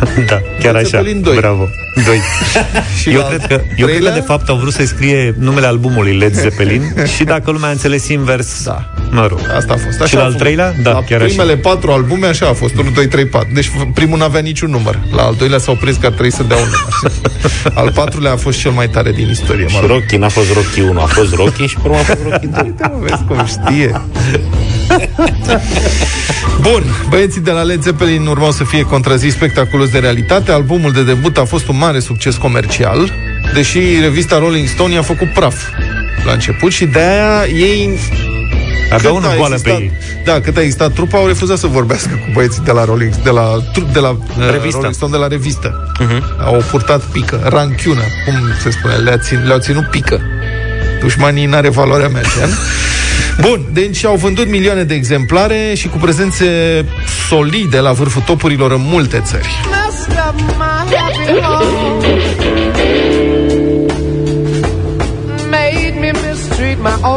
[0.30, 0.98] Da, chiar Led așa.
[0.98, 1.36] Zeppelin doi.
[1.36, 1.68] Bravo.
[2.06, 2.20] Doi.
[3.02, 4.14] Și eu la cred, că, eu cred că treilea?
[4.14, 8.08] de fapt au vrut să scrie numele albumului Led Zeppelin și dacă lumea a înțeles
[8.08, 8.86] invers, Da.
[9.12, 9.40] mă rog.
[9.56, 10.02] Asta a fost.
[10.02, 10.44] Așa Și la a al fost.
[10.44, 10.74] treilea?
[10.84, 11.28] Da, la chiar așa.
[11.28, 12.78] primele patru albume așa a fost.
[12.78, 13.48] 1, 2, 3, 4.
[13.54, 15.00] Deci primul n-avea niciun număr.
[15.16, 17.78] La al doilea s-au prins că ar trebui să dea un număr.
[17.78, 19.64] al patrulea a fost cel mai tare din istorie.
[19.64, 19.90] Mă Și rog.
[19.90, 22.62] Rocky n-a fost Rocky 1, a fost Rocky și pe urmă a fost Rocky 2.
[22.64, 24.02] Uite, mă, vezi cum știe.
[26.62, 30.52] Bun, băieții de la Led Zeppelin urmau să fie contrazis spectaculos de realitate.
[30.52, 33.12] Albumul de debut a fost un mare succes comercial,
[33.54, 35.56] deși revista Rolling Stone i-a făcut praf
[36.26, 38.00] la început și de-aia ei
[38.94, 39.92] Avea cât unul a boală pe existat- ei.
[40.24, 43.30] Da, cât a existat trupa, au refuzat să vorbească cu băieții de la Rolling, de
[43.30, 44.18] la, tru- de la
[44.52, 44.76] Revistă.
[44.78, 45.92] Rolling Stone, de la revistă.
[46.00, 46.46] Uh-huh.
[46.46, 50.22] Au purtat pică, ranchiună, cum se spune, le-a țin, le-au ținut pică.
[51.00, 52.42] Dușmanii n-are valoarea mea, știi?
[53.40, 56.46] Bun, deci au vândut milioane de exemplare și cu prezențe
[57.30, 59.50] solide la vârful topurilor în multe țări.
[65.50, 67.10] Made me mistreat my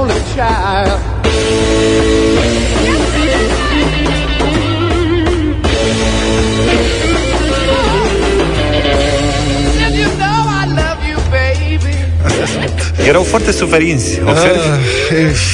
[13.08, 14.58] Erau foarte suferinți, observi?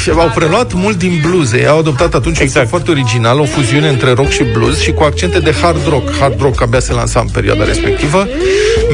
[0.09, 1.52] Uh, au preluat mult din blues.
[1.52, 2.44] Ei au adoptat atunci exact.
[2.44, 5.89] un stil foarte original, o fuziune între rock și blues și cu accente de hard
[5.89, 6.10] rock.
[6.20, 8.28] Hard rock abia se lansa în perioada respectivă.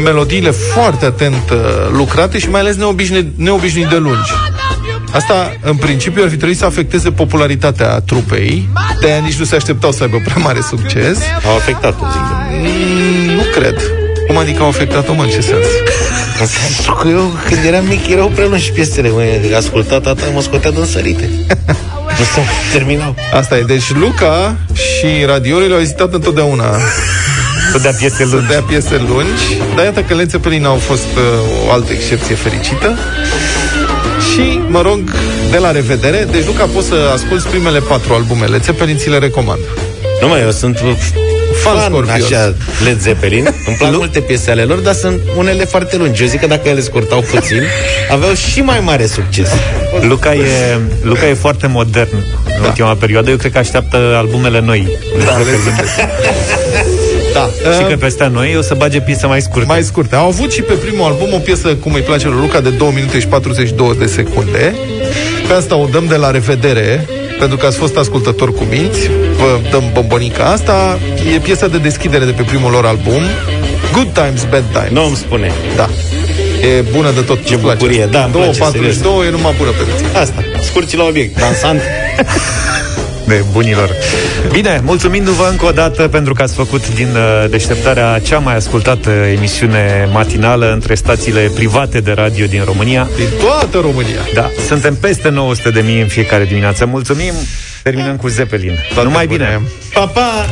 [0.04, 1.58] Melodiile foarte atent uh,
[1.92, 4.30] lucrate și mai ales neobișnuit, neobișnuit de lungi.
[5.12, 8.68] Asta, în principiu, ar fi trebuit să afecteze popularitatea trupei,
[9.00, 11.18] de aia nici nu se așteptau să aibă prea mare succes.
[11.46, 12.20] Au afectat-o, zic.
[12.50, 14.05] Mm, nu cred.
[14.26, 15.66] Cum adică au afectat-o, mă, în ce sens?
[16.38, 19.22] Pentru că eu, când eram mic, erau prelungi piesele, mă,
[19.56, 21.30] ascultat tata, mă scotea din sărite.
[22.18, 22.40] nu se
[22.72, 23.14] terminau.
[23.32, 23.62] Asta e.
[23.62, 26.64] Deci Luca și radiourile au ezitat întotdeauna
[27.72, 28.48] Să dea piese să lungi.
[28.48, 29.44] dea piese lungi,
[29.74, 32.98] dar iată că Led Zeppelin au fost uh, o altă excepție fericită.
[34.32, 35.00] Și, mă rog,
[35.50, 36.26] de la revedere.
[36.30, 39.60] Deci, Luca, poți să asculti primele patru albume Led Zeppelin, ți le recomand.
[40.20, 40.80] Nu mai, eu sunt
[41.66, 42.24] Fan fan, Scorpions.
[42.32, 43.54] așa, Led Zeppelin.
[43.66, 46.22] Îmi plac multe piese ale lor, dar sunt unele foarte lungi.
[46.22, 47.62] Eu zic că dacă ele scurtau puțin,
[48.10, 49.48] aveau și mai mare succes.
[50.00, 52.08] Luca e, Luca e foarte modern
[52.44, 52.66] în Da.
[52.68, 53.30] ultima perioadă.
[53.30, 54.88] Eu cred că așteaptă albumele noi.
[55.24, 56.08] Da, Led Zeppelin.
[57.32, 57.50] Da.
[57.72, 59.66] Și Uh, că peste noi o să bage piese mai scurte.
[59.68, 60.14] mai scurte.
[60.16, 62.90] Au avut și pe primul album o piesă, cum îi place lui Luca, de 2
[62.94, 64.74] minute și 42 de secunde.
[65.48, 67.06] Pe asta o dăm de la revedere,
[67.38, 70.98] pentru că ați fost ascultători cu minți, vă dăm bombonica asta.
[71.34, 73.22] E piesa de deschidere de pe primul lor album,
[73.92, 74.90] Good Times, Bad Times.
[74.90, 75.52] Nu îmi spune.
[75.76, 75.88] Da.
[76.68, 77.44] E bună de tot.
[77.44, 78.26] Ce bucurie, da, place.
[78.26, 79.26] da, 2, place, 42, serios.
[79.26, 80.18] e numai bună pe.
[80.18, 81.80] Asta, scurți la obiect, dansant.
[83.26, 83.90] Nebunilor.
[84.50, 89.10] Bine, mulțumindu-vă încă o dată pentru că ați făcut din uh, deșteptarea cea mai ascultată
[89.10, 93.08] emisiune matinală între stațiile private de radio din România.
[93.16, 94.20] Din toată România.
[94.34, 96.86] Da, suntem peste 900 de mii în fiecare dimineață.
[96.86, 97.32] Mulțumim.
[97.82, 98.78] Terminăm cu Zeppelin.
[98.94, 99.44] Toate Numai bune.
[99.44, 99.60] bine.
[99.92, 100.46] Pa, pa!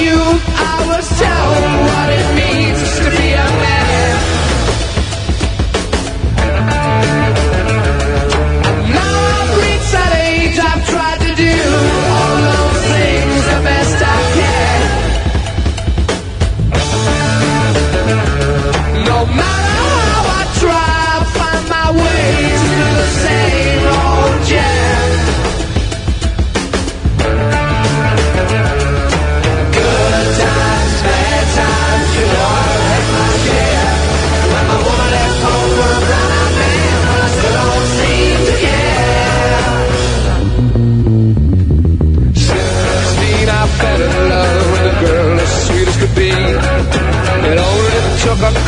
[0.00, 2.69] you, I was telling what it means.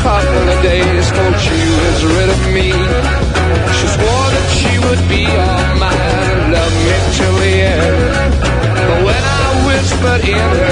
[0.02, 2.68] couple of days till she was rid of me.
[3.78, 8.32] She swore that she would be all mine, love me till the end.
[8.88, 10.71] But when I whispered in her